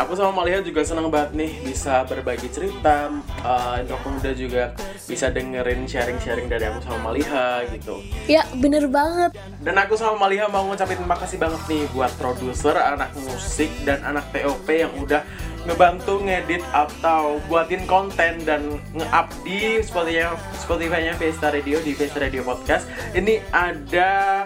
aku 0.00 0.16
sama 0.16 0.40
Malia 0.40 0.64
juga 0.64 0.80
senang 0.80 1.12
banget 1.12 1.36
nih 1.36 1.52
bisa 1.68 2.00
berbagi 2.08 2.48
cerita 2.48 3.12
eh, 3.44 3.84
untuk 3.84 4.00
kaum 4.00 4.16
muda 4.16 4.32
juga 4.32 4.72
bisa 5.04 5.28
dengerin 5.28 5.84
sharing-sharing 5.84 6.48
dari 6.48 6.64
aku 6.64 6.80
sama 6.80 7.12
Maliha 7.12 7.66
gitu. 7.76 8.00
ya 8.24 8.46
bener 8.56 8.88
banget 8.88 9.36
Dan 9.60 9.76
aku 9.76 9.92
sama 10.00 10.16
Maliha 10.16 10.48
mau 10.48 10.64
ngucapin 10.64 10.96
makasih 11.04 11.36
banget 11.36 11.60
nih 11.68 11.84
buat 11.92 12.08
produser, 12.16 12.72
anak 12.72 13.12
musik, 13.20 13.68
dan 13.84 14.00
anak 14.00 14.24
TOP 14.32 14.64
yang 14.72 14.88
udah 14.96 15.20
ngebantu 15.68 16.24
ngedit 16.24 16.64
atau 16.72 17.36
buatin 17.46 17.84
konten 17.84 18.40
dan 18.48 18.80
nge-up 18.96 19.28
di 19.44 19.84
Spotify 19.84 20.32
Spotify-nya 20.56 21.14
Vesta 21.20 21.52
Radio 21.52 21.76
di 21.84 21.92
Vesta 21.92 22.18
Radio 22.20 22.40
Podcast. 22.40 22.88
Ini 23.12 23.44
ada 23.52 24.44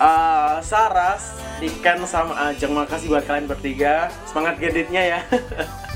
uh, 0.00 0.58
Saras, 0.60 1.38
Niken 1.62 2.02
sama 2.08 2.50
Ajeng. 2.50 2.74
Makasih 2.74 3.12
buat 3.12 3.24
kalian 3.24 3.46
bertiga. 3.46 4.10
Semangat 4.26 4.58
ngeditnya 4.58 5.02
ya. 5.16 5.20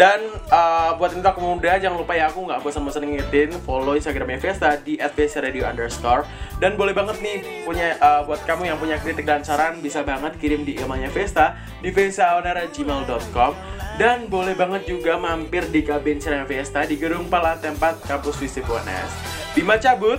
Dan 0.00 0.32
uh, 0.48 0.96
buat 0.96 1.12
aku 1.12 1.40
muda, 1.44 1.76
jangan 1.76 2.00
lupa 2.00 2.16
ya 2.16 2.32
aku 2.32 2.46
nggak 2.48 2.64
bosan-bosan 2.64 3.04
ngingetin 3.04 3.52
follow 3.68 3.92
Instagramnya 3.92 4.40
Vesta 4.40 4.80
di 4.80 4.96
@vestaradio 4.96 5.68
underscore 5.68 6.24
dan 6.56 6.78
boleh 6.78 6.96
banget 6.96 7.20
nih 7.20 7.66
punya 7.68 8.00
uh, 8.00 8.24
buat 8.24 8.40
kamu 8.48 8.72
yang 8.72 8.78
punya 8.80 8.96
kritik 8.96 9.28
dan 9.28 9.44
saran 9.44 9.82
bisa 9.84 10.00
banget 10.00 10.40
kirim 10.40 10.64
di 10.64 10.80
emailnya 10.80 11.12
Vesta 11.12 11.58
di 11.84 11.92
vestaoner@gmail.com 11.92 13.52
dan 14.00 14.32
boleh 14.32 14.56
banget 14.56 14.88
juga 14.88 15.20
mampir 15.20 15.60
di 15.68 15.84
kabin 15.84 16.16
Serena 16.16 16.48
Vesta 16.48 16.88
di 16.88 16.96
Gedung 16.96 17.28
Pala 17.28 17.60
Tempat 17.60 18.00
Kampus 18.08 18.40
Visip 18.40 18.64
UNS. 18.64 19.12
Bima 19.52 19.76
cabut. 19.76 20.16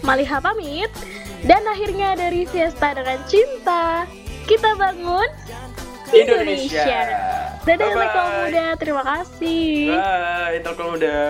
Maliha 0.00 0.40
pamit 0.40 0.88
dan 1.44 1.60
akhirnya 1.68 2.16
dari 2.16 2.48
Fiesta 2.48 2.96
dengan 2.96 3.20
cinta 3.28 4.08
kita 4.48 4.72
bangun 4.80 5.28
Indonesia. 6.08 7.04
Dadah 7.68 7.68
Bye-bye. 7.68 7.84
Intelektual 7.84 8.28
muda, 8.32 8.66
terima 8.80 9.02
kasih. 9.04 9.92
Bye, 9.92 10.52
Intelektual 10.56 10.88
muda. 10.96 11.20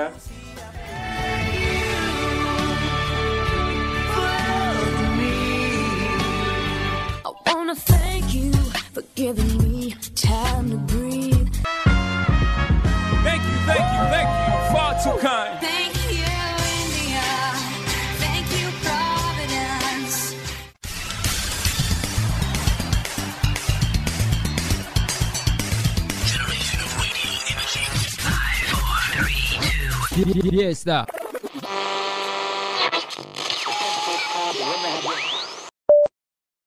I 7.26 7.52
wanna 7.58 7.74
thank 7.74 8.30
you 8.30 8.54
for 8.94 9.02
giving 9.18 9.50
me 9.66 9.98
time 10.14 10.70
to 10.70 10.78
breathe. 10.86 11.07
Thank 13.68 13.80
you, 13.80 14.04
thank 14.14 14.28
you, 14.28 14.46
thank 14.48 14.48
you. 14.48 14.74
Far 14.74 14.92
too 15.02 15.16
kind. 15.20 15.60
Thank 15.60 15.94
you, 16.10 16.24
India. 16.80 17.28
Thank 18.16 18.46
you, 18.58 18.66
Providence. 18.82 20.34
Fiesta. 30.50 31.17